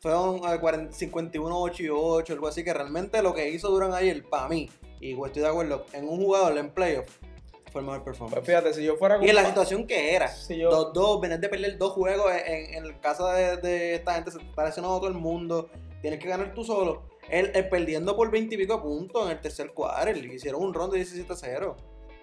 [0.00, 2.62] Fue un eh, 40 51-8 y 8, algo así.
[2.62, 4.68] Que realmente lo que hizo Durant ayer, para mí,
[5.00, 7.08] y estoy de acuerdo, en un jugador en playoff,
[7.74, 8.34] fue el mejor performance.
[8.34, 10.28] Pues fíjate, si yo fuera Y en la situación que era.
[10.28, 13.96] Si yo, Dos, dos, venir de perder dos juegos en, en el caso de, de
[13.96, 15.68] esta gente, se está lesionado todo el mundo.
[16.00, 17.02] Tienes que ganar tú solo.
[17.28, 20.10] Él, él perdiendo por 20 y pico puntos en el tercer cuarto.
[20.10, 21.74] Hicieron un round de 17-0.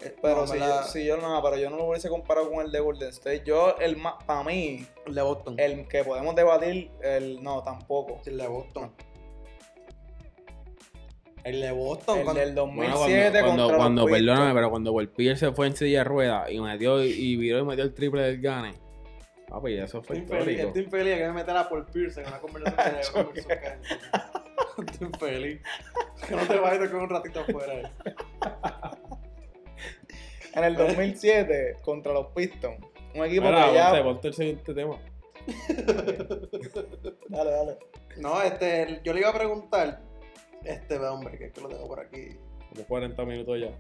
[0.04, 2.66] Eh, pero no, si, yo, si yo no, pero yo no lo hubiese comparado con
[2.66, 3.44] el de Golden State.
[3.46, 5.56] Yo, el más, para mí, El de Boston.
[5.60, 8.22] el que podemos debatir, el no, tampoco.
[8.26, 8.92] El de Boston.
[11.44, 12.20] El de Boston.
[12.20, 14.54] El cuando- del Bueno, 2007 cuando, cuando, contra cuando los perdóname, Pistons.
[14.56, 17.64] pero cuando Paul Pierce se fue en silla de ruedas y metió y viró y
[17.66, 18.74] metió el triple del Gane.
[19.50, 20.68] Papi, eso fue Estoy infeliz, histórico.
[20.68, 23.78] estoy infeliz que me meter a Paul Pierce en una conversación de Kyrie.
[24.92, 25.62] Estoy infeliz.
[26.28, 27.92] Que no te vayas con un ratito afuera.
[30.54, 32.78] En el 2007 contra los Pistons.
[33.16, 34.04] Un equipo Mira, que ya...
[34.04, 34.98] ponte el siguiente tema.
[37.30, 37.78] Dale, dale.
[38.18, 40.02] No, este, yo le iba a preguntar,
[40.66, 42.30] este hombre, que es que lo tengo por aquí,
[42.70, 43.72] Como 40 minutos ya.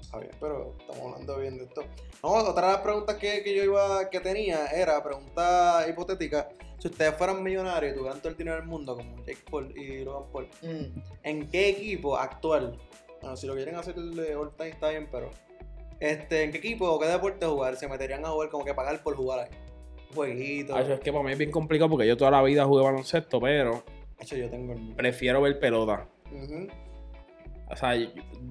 [0.00, 1.82] está bien, pero estamos hablando bien de esto.
[2.22, 6.48] No, otra de las preguntas que, que yo iba, que tenía era pregunta hipotética.
[6.78, 10.04] Si ustedes fueran millonarios y tuvieran todo el dinero del mundo, como Jake Paul y
[10.04, 11.00] Logan Paul, Mm.
[11.24, 12.78] ¿en qué equipo actual?
[13.20, 15.30] Bueno, si lo quieren hacer de all time está bien, pero
[15.98, 17.76] este, ¿en qué equipo o qué deporte jugar?
[17.76, 19.50] Se meterían a jugar como que pagar por jugar ahí.
[20.14, 20.78] Jueguito.
[20.78, 23.40] Eso es que para mí es bien complicado porque yo toda la vida jugué baloncesto,
[23.40, 23.82] pero
[24.20, 26.06] Hecho, yo tengo el prefiero ver pelota.
[27.70, 28.08] O sea, yo,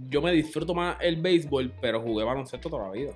[0.09, 3.11] yo me disfruto más el béisbol, pero jugué baloncesto toda la vida.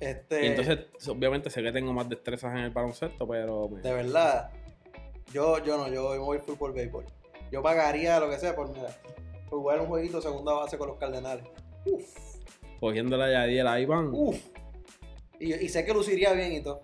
[0.00, 0.78] Este, Y entonces,
[1.08, 3.68] obviamente, sé que tengo más destrezas en el baloncesto, pero.
[3.68, 4.50] me- De verdad,
[5.32, 7.04] yo, yo no, yo me voy fútbol, béisbol.
[7.50, 8.88] Yo pagaría lo que sea por, mira,
[9.50, 11.44] por jugar un jueguito segunda base con los Cardenales.
[11.84, 12.04] Uf,
[12.80, 14.10] Cogiéndole a Yadiel a Iván.
[14.12, 14.38] uf.
[15.40, 16.80] Y, y sé que luciría bien y todo.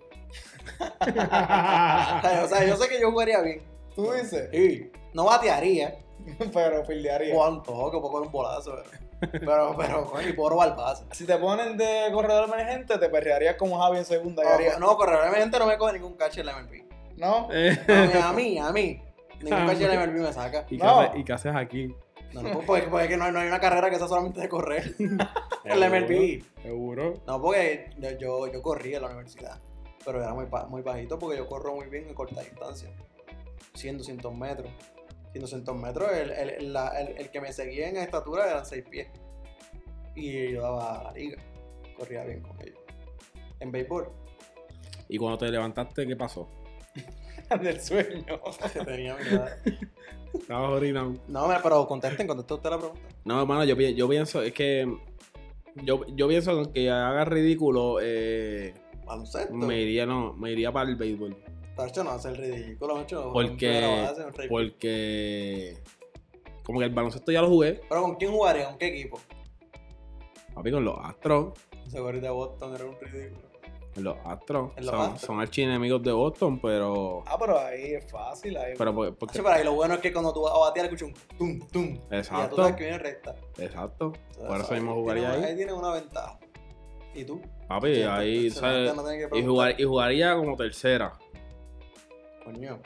[0.99, 3.61] o sea, yo sé que yo jugaría bien.
[3.95, 5.97] Tú dices, Sí, no batearía.
[6.53, 7.33] pero fildearía.
[7.35, 8.75] Toque, puedo coger un bolazo.
[9.19, 11.05] Pero, pero, pero coño, y puedo robar base.
[11.11, 14.43] Si te ponen de corredor emergente, te perrearías como Javi en segunda.
[14.43, 16.83] y No, correctamente no me coge ningún catch en la MLB.
[17.17, 17.47] ¿No?
[17.51, 17.77] Eh,
[18.21, 19.01] A mí, a mí,
[19.41, 20.65] ningún catch en la MLB me saca.
[20.69, 20.99] ¿Y, qué No.
[20.99, 21.95] haces, ¿Y qué haces aquí?
[22.33, 24.49] No, no, porque, porque es que no, no hay una carrera que sea solamente de
[24.49, 26.43] correr en la MLB.
[26.61, 27.13] Seguro.
[27.25, 29.57] No, porque yo, yo, yo corría en la universidad,
[30.03, 32.89] pero era muy, muy bajito porque yo corro muy bien en corta distancia.
[33.75, 34.69] 100, 200 metros.
[35.39, 38.83] 100, 200 metros, el, el, la- el- el que me seguía en estatura eran 6
[38.89, 39.07] pies.
[40.15, 41.37] Y yo daba la liga,
[41.97, 42.79] corría bien con ellos.
[43.59, 44.09] En béisbol,
[45.07, 46.49] ¿Y cuando te levantaste, qué pasó?
[47.61, 48.41] Del sueño.
[48.73, 49.55] que tenía mi edad.
[50.33, 51.13] Estabas orinado.
[51.27, 53.01] No, pero contesten, conteste usted la pregunta.
[53.23, 54.91] No, hermano, yo, yo pienso, es que.
[55.83, 58.73] Yo, yo pienso que haga ridículo, eh,
[59.05, 59.53] Baloncesto.
[59.53, 61.37] me iría, no, me iría para el béisbol.
[61.75, 63.31] Tacho, no hace el ridículo, macho.
[63.33, 64.07] Porque,
[64.49, 65.77] porque,
[66.63, 68.65] como que el baloncesto ya lo jugué, Pero ¿con quién jugaría?
[68.67, 69.19] ¿Con qué equipo?
[70.53, 71.53] papi, con los Astros.
[71.89, 73.45] Seguro de Boston era un ridículo.
[73.97, 74.71] Los Astros.
[74.77, 75.21] En los Son, Astros.
[75.21, 77.23] son archienemigos de Boston, pero.
[77.25, 78.55] Ah, pero ahí es fácil.
[78.57, 78.73] Ahí.
[78.77, 81.09] Pero por- porque, pero ahí lo bueno es que cuando tú vas a batear escuchas
[81.09, 81.83] un tum, tum.
[81.83, 83.35] Y ya tú exacto, sabes que viene recta.
[83.57, 84.13] exacto.
[84.47, 85.43] Por eso mismo jugaría ahí.
[85.43, 86.39] Ahí tienes una ventaja.
[87.13, 87.41] ¿Y tú?
[87.69, 88.93] Papi, ahí, ¿sabes?
[88.95, 91.13] no Y, jugar, y jugaría como tercera.
[92.45, 92.79] Coño.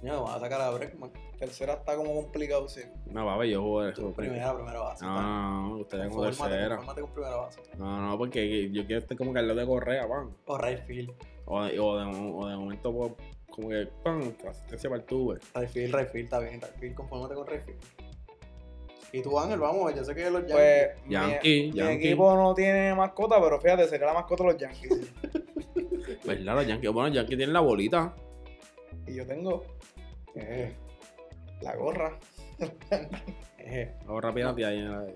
[0.00, 1.10] Coño, vas a sacar a Breckman.
[1.38, 2.82] Tercera está como complicado, sí.
[3.06, 5.04] No, papi, yo jugué Tú, primera, primera base.
[5.04, 6.76] No, no, no, ustedes como tercera.
[6.76, 7.60] con primera base.
[7.78, 10.30] No, no, porque yo quiero estar como que al lado de Correa, pan.
[10.46, 11.12] O right field.
[11.46, 13.12] O de, o de, o de momento, pues,
[13.50, 15.34] como que, pan, asistencia para el tubo.
[15.54, 16.60] Right field, right field, está bien.
[16.60, 17.80] Right field, confórmate con right field.
[19.12, 20.54] Y tú, Ángel, vamos, yo sé que los Yankees.
[20.54, 24.60] Pues mi- Yankee, mi, equipo no tiene mascota, pero fíjate, sería la mascota de los
[24.60, 25.12] Yankees.
[26.24, 26.54] ¿Verdad?
[26.54, 28.14] Los Yankees, bueno, los Yankees tienen la bolita.
[29.06, 29.64] Y yo tengo
[30.34, 30.74] Eh,
[31.62, 32.18] la gorra.
[33.58, 33.94] eh.
[34.06, 35.06] Ahora rápida ahí en la-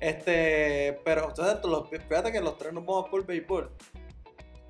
[0.00, 3.70] Este, pero ustedes, los- fíjate que los tres nos vamos por béisbol.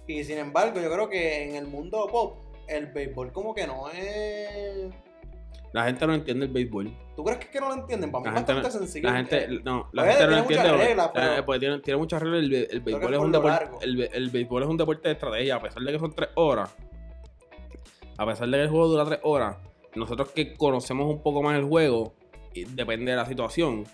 [0.07, 2.37] Y sin embargo, yo creo que en el mundo pop,
[2.68, 4.93] el béisbol como que no es...
[5.72, 6.93] La gente no entiende el béisbol.
[7.16, 8.12] ¿Tú crees que, es que no lo entienden?
[8.12, 9.09] Para mí La es bastante no, sencillo.
[9.11, 10.70] la gente, no, la gente no tiene entiende.
[10.72, 12.41] muchas reglas, pero- eh, porque tiene, tiene muchas reglas.
[12.43, 13.68] El, el béisbol es un deporte.
[13.81, 15.57] El, el béisbol es un deporte de estrategia.
[15.57, 16.77] A pesar de que son tres horas.
[18.19, 19.57] A pesar de que el juego dura tres horas.
[19.95, 22.15] Nosotros que conocemos un poco más el juego.
[22.53, 23.85] y depende de la situación.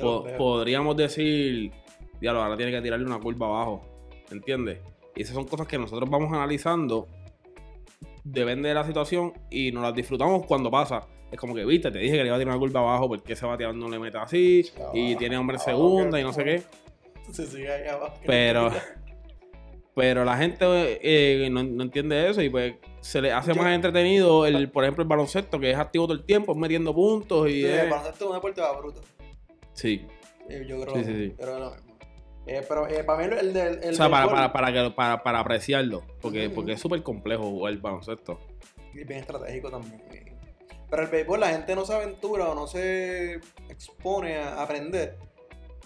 [0.00, 1.70] po- podríamos decir.
[2.20, 3.82] Diablo, ahora tiene que tirarle una curva abajo.
[4.30, 4.78] ¿Entiendes?
[5.14, 7.08] Y esas son cosas que nosotros vamos analizando.
[8.24, 9.32] Depende de la situación.
[9.50, 11.06] Y nos las disfrutamos cuando pasa.
[11.30, 13.32] Es como que, viste, te dije que le iba a tirar una curva abajo porque
[13.34, 14.64] ese bateador no le mete así.
[14.94, 16.62] Y tiene hombre en segunda y no sé qué.
[17.32, 18.14] Se sigue ahí abajo.
[18.26, 18.70] Pero,
[19.96, 20.64] pero la gente
[21.02, 24.84] eh, no, no entiende eso y pues se le hace Yo- más entretenido, el, por
[24.84, 28.30] ejemplo, el baloncesto, que es activo todo el tiempo, metiendo puntos y el baloncesto es
[28.30, 29.00] un deporte bruto.
[29.72, 30.06] Sí.
[30.68, 31.34] Yo creo, Sí, sí, sí.
[31.36, 31.74] pero.
[32.46, 33.80] Eh, pero eh, para mí el del...
[33.82, 37.42] El o sea, para, para, para, que, para, para apreciarlo, porque, porque es súper complejo
[37.42, 38.38] jugar el baloncesto.
[38.94, 40.00] Y bien estratégico también.
[40.12, 40.32] eh.
[40.88, 45.16] Pero el béisbol la gente no se aventura o no se expone a aprender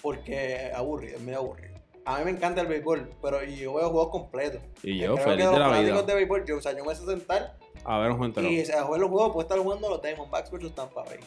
[0.03, 1.70] porque es aburrido, es medio aburrido.
[2.07, 4.61] A mí me encanta el béisbol, pero y yo veo juegos completos.
[4.83, 6.03] Y yo, creo feliz que de los la vida.
[6.03, 8.49] de béisbol, yo, o sea, yo me sé sentar A ver un juego entero.
[8.49, 11.19] y a jugar los juegos, puedo estar jugando los Diamondbacks versus Tampa Bay.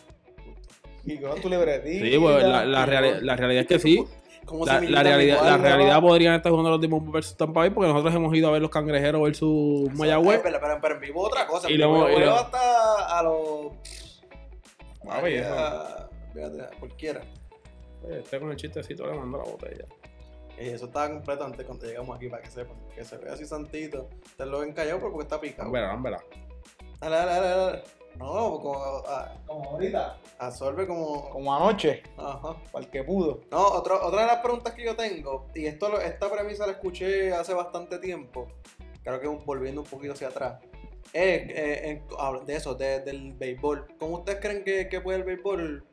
[1.05, 2.05] Y con tu libretita.
[2.05, 4.03] Sí, pues la, la, reali- la realidad es que sí.
[4.45, 7.87] Como La, la realidad, la realidad podrían estar jugando los Demons versus Tampa Bay porque
[7.89, 10.41] nosotros hemos ido a ver los cangrejeros versus Mayagüez.
[10.43, 11.69] Pero, pero, pero en vivo otra cosa.
[11.71, 12.05] Y en lo
[12.35, 13.67] hasta a los...
[15.09, 15.53] Ah, pues, eso.
[15.53, 17.21] a- fíjate, a cualquiera.
[18.05, 19.85] Oye, Este con el chistecito le mandó la botella.
[20.63, 22.77] Y eso estaba completo antes cuando llegamos aquí, para que sepan.
[22.95, 24.07] Que se ve así santito.
[24.25, 25.69] Ustedes lo ven callado porque está picado.
[25.71, 26.23] Verá, verá.
[26.99, 27.83] Dale, dale, dale, dale.
[28.17, 28.75] No, como
[29.07, 30.17] a- Como ahorita.
[30.37, 31.29] absorbe como...
[31.31, 32.03] Como anoche.
[32.17, 32.55] Ajá.
[32.71, 33.41] Para el que pudo.
[33.51, 37.33] No, otro- otra de las preguntas que yo tengo, y esto esta premisa la escuché
[37.33, 38.47] hace bastante tiempo,
[39.03, 40.61] creo que volviendo un poquito hacia atrás,
[41.11, 42.03] es eh,
[42.45, 43.87] de eso, de- del béisbol.
[43.99, 45.83] ¿Cómo ustedes creen que, que puede el béisbol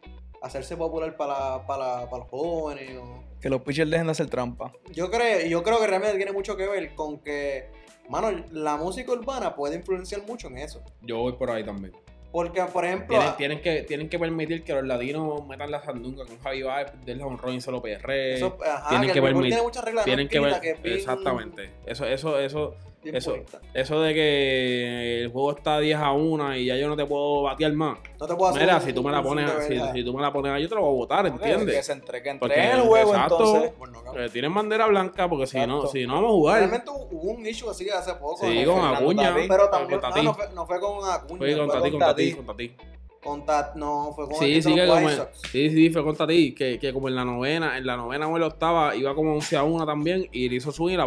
[0.43, 2.97] hacerse popular para, para, para los jóvenes?
[2.99, 4.73] o- Que los pitchers dejen de hacer trampa.
[4.93, 7.71] Yo creo, yo creo que realmente tiene mucho que ver con que,
[8.09, 10.83] mano, la música urbana puede influenciar mucho en eso.
[11.03, 11.93] Yo voy por ahí también.
[12.33, 16.25] Porque, por ejemplo, Tienen, tienen, que, tienen que permitir que los latinos metan la sandunga
[16.25, 18.35] con Javi Baez, del honrón y se lo perre.
[18.35, 20.79] eso, ajá, tienen que que el béisbol permit- tiene muchas reglas no Tienen que ver.
[20.85, 21.71] Exactamente.
[21.87, 23.61] Eso, eso, eso, bien eso- puesta.
[23.75, 27.43] eso de que el juego está 10 a 1 y ya yo no te puedo
[27.43, 27.99] batear más.
[28.19, 29.51] No te puedo hacer Mira, si tú me la pones,
[29.93, 31.87] si, tú me la pones ahí, yo te lo voy a votar, Que ¿entiendes?
[31.87, 33.39] se entre, que Porque, entre en el juego exacto.
[33.39, 33.73] entonces.
[33.79, 34.25] Pues no, cabrón.
[34.25, 36.59] Eh, tienen bandera blanca porque si no, si no vamos a jugar.
[36.59, 38.39] Realmente hubo un issue así hace poco.
[38.47, 39.35] Sí, con Acuña.
[39.49, 41.39] Pero también no, no, fue, no fue con Acuña.
[41.39, 42.77] Fue con Tati, con Tati, con Tati.
[43.23, 45.09] con Tat- no, fue con Sí, sí, que como,
[45.51, 48.35] sí, sí, fue con Tati, que, que como en la novena, en la novena o
[48.37, 51.07] en la octava, iba como 11 a 1 también, y le hizo swing y la.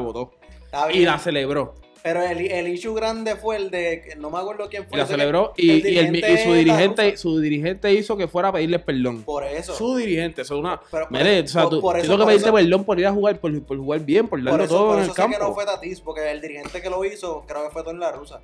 [0.65, 1.75] Está Y la celebró.
[2.03, 4.97] Pero el, el issue grande fue el de, que no me acuerdo quién Y fue.
[4.97, 8.17] la yo sé que celebró y, el y, el, y su dirigente su dirigente hizo
[8.17, 9.23] que fuera a pedirle perdón.
[9.23, 9.73] Por eso.
[9.73, 10.81] Su dirigente, eso es una...
[10.91, 12.99] Pero- Mire, o sea, por- tú, por eso- tengo que por pedirte eso- perdón por
[12.99, 15.11] ir a jugar, por, por jugar bien, por Por darlo eso, todo por en eso
[15.11, 15.37] el sé campo.
[15.37, 18.11] que no fue Tatis, porque el dirigente que lo hizo, creo que fue Tony La
[18.11, 18.41] Rusa.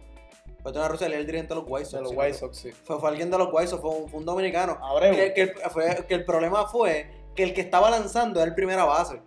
[0.63, 1.93] Fue Tony La Rusa, el dirigente de los White Sox.
[1.97, 2.33] De los sí, White.
[2.35, 2.69] Sox, sí.
[2.85, 4.77] Fue, fue alguien de los White Sox, fue un, fue un dominicano.
[4.81, 5.13] Abreu.
[5.13, 8.55] Que, que el, fue- que el problema fue que el que estaba lanzando era el
[8.55, 9.19] primera base.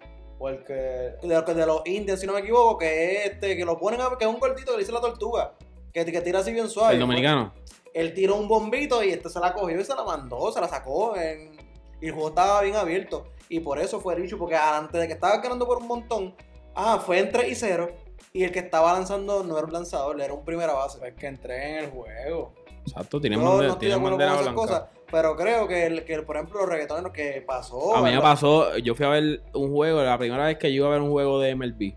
[0.43, 0.73] Porque.
[0.75, 4.01] de, los- de los indios, si no me equivoco, que es este, que lo ponen
[4.01, 5.55] a, que es un gordito que le dice la tortuga,
[5.93, 6.95] que, que tira así bien suave.
[6.95, 7.53] El dominicano.
[7.95, 10.67] Él tiró un bombito y este se la cogió y se la mandó, se la
[10.69, 11.57] sacó en-
[12.01, 13.27] y el juego estaba bien abierto.
[13.49, 16.35] Y por eso fue dicho, porque antes de que estaba ganando por un montón,
[16.75, 17.89] ah, fue en 3 y 0.
[18.33, 20.99] Y el que estaba lanzando no era un lanzador, era un primera base.
[20.99, 22.53] Pues que entré en el juego.
[22.85, 24.55] Exacto, Yo tienen, no bandera, bandera blanca.
[24.55, 24.83] cosas,
[25.13, 27.95] pero creo que, el, que por ejemplo, los reggaetoneros que pasó.
[27.95, 28.23] A mí me ¿verdad?
[28.23, 31.03] pasó, yo fui a ver un juego, la primera vez que yo iba a ver
[31.03, 31.93] un juego de MLB.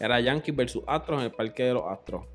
[0.00, 2.26] Era Yankees versus Astros en el parque de los Astros.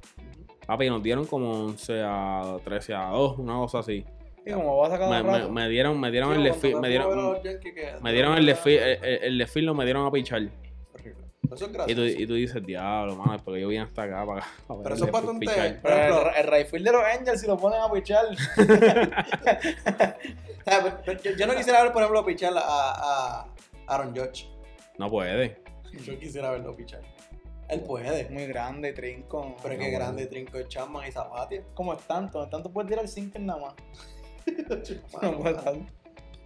[0.65, 4.05] Papi, nos dieron como 11 a 13 a 2, una cosa así.
[4.45, 7.37] Y como va a sacar Me, dieron, me dieron Sí, el desfile, me dieron,
[8.01, 10.43] me dieron el desfile, el, el, el desfile me dieron a pichar.
[11.53, 12.01] Eso es Y gracioso.
[12.01, 14.89] tú, y tú dices, diablo, mano, porque yo vine hasta acá para, para ver Pero
[14.89, 17.81] el eso es para Por ejemplo- el, el Rayfield de los Angels, si lo ponen
[17.81, 18.25] a pichar.
[20.65, 22.61] Pero yo, yo no quisiera ver, por ejemplo, pichar a,
[23.41, 23.47] a
[23.87, 24.47] Aaron Judge.
[24.97, 25.61] No puede.
[26.03, 27.01] Yo quisiera verlo pichar.
[27.69, 28.29] Él puede.
[28.29, 29.55] Muy grande, trinco.
[29.61, 30.05] Pero es No, que bueno.
[30.05, 31.63] grande trinco de Chapman y Zapatia.
[31.73, 33.73] Como es tanto, es tanto puedes tirar sinker nada más.
[35.21, 35.73] No puede estar.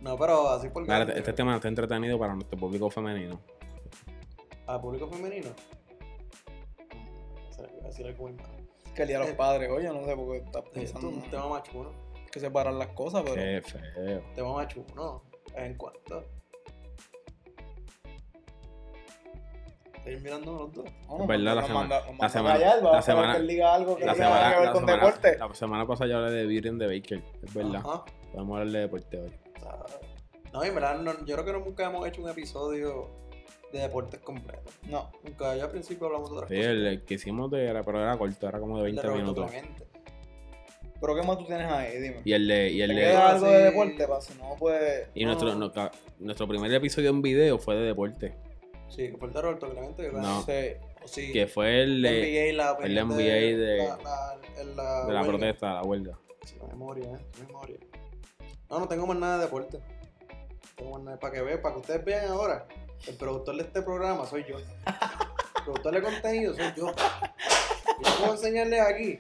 [0.02, 3.42] No, pero así por este tema está entretenido para nuestro público femenino.
[4.70, 5.50] ¿A público femenino?
[7.58, 8.30] Voy a decir algo.
[8.94, 11.22] Que el día de los padres, oye, no sé por qué estás es pensando un
[11.24, 11.92] tema más chulo.
[12.32, 13.36] que separar las cosas, pero.
[13.36, 14.20] Qué feo.
[14.28, 15.24] Un tema más chulo.
[15.48, 16.24] De vez en cuando.
[19.96, 20.86] Estoy mirando los dos.
[21.08, 24.06] No, verdad, la semana- la semana- vamos la a semana- que él diga algo que
[24.06, 25.38] La tenga semana, que ver la, con semana, deporte.
[25.40, 27.82] la semana pasada yo hablé de Virgen de Baker, es verdad.
[27.84, 28.06] Ajá.
[28.32, 29.34] Podemos hablar de deporte hoy.
[29.58, 29.80] O sea,
[30.54, 33.10] No, en verdad, no- yo creo que nunca hemos hecho un episodio
[33.72, 34.72] de deportes completo.
[34.90, 36.72] No, Nunca, ya al principio hablamos de otras Sí, cosas.
[36.72, 39.08] el, el que hicimos de, era, pero era corto, era como de El de 20
[39.08, 39.52] Roberto minutos.
[39.52, 39.88] Clemente.
[41.02, 42.00] pero ¿qué más tú tienes ahí?
[42.00, 42.22] Dime.
[42.26, 43.64] Y el de, y el ¿Te de, algo de Sí.
[43.64, 44.08] deporte?
[44.08, 45.08] Para si no, pues...
[45.14, 45.28] y No.
[45.36, 45.72] nuestro, no,
[46.20, 48.36] nuestro primer episodio en video fue de deporte.
[48.90, 50.04] Sí, que fue el de Roberto Clemente.
[50.10, 50.40] Que No.
[50.40, 55.06] O sí, Que fue el de, NBA, la el NBA de- la, la, en la,
[55.06, 55.28] de la huelga.
[55.28, 56.20] protesta, la huelga.
[56.44, 57.78] Sí, la memoria, eh, la memoria.
[58.70, 59.80] No, no tengo más nada de deporte.
[60.76, 62.68] Tengo más nada para que vean, para que ustedes vean ahora.
[63.08, 64.58] El productor de este programa soy yo.
[64.58, 66.92] El productor de contenido soy yo.
[68.00, 69.20] Y yo puedo enseñarles aquí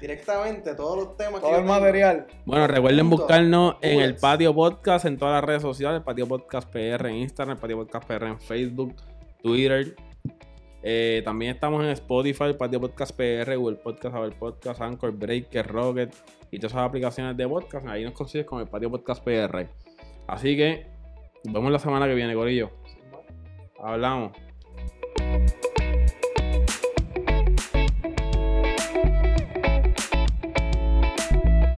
[0.00, 1.80] directamente todos los temas Todo que el tengo.
[1.80, 2.26] material.
[2.44, 3.22] Bueno, recuerden Punto.
[3.24, 4.16] buscarnos en el.
[4.16, 8.26] Patio Podcast en todas las redes sociales, Patio Podcast PR en Instagram, Patio Podcast PR
[8.26, 8.94] en Facebook,
[9.42, 9.96] Twitter.
[10.82, 16.14] Eh, también estamos en Spotify, Patio Podcast PR, Google Podcast, Apple Podcast, Anchor, Breaker, Rocket
[16.52, 17.86] y todas esas aplicaciones de podcast.
[17.88, 19.68] Ahí nos consigues con el Patio Podcast PR.
[20.28, 20.86] Así que
[21.44, 22.70] nos vemos la semana que viene, Corillo.
[23.78, 24.32] Hablamos.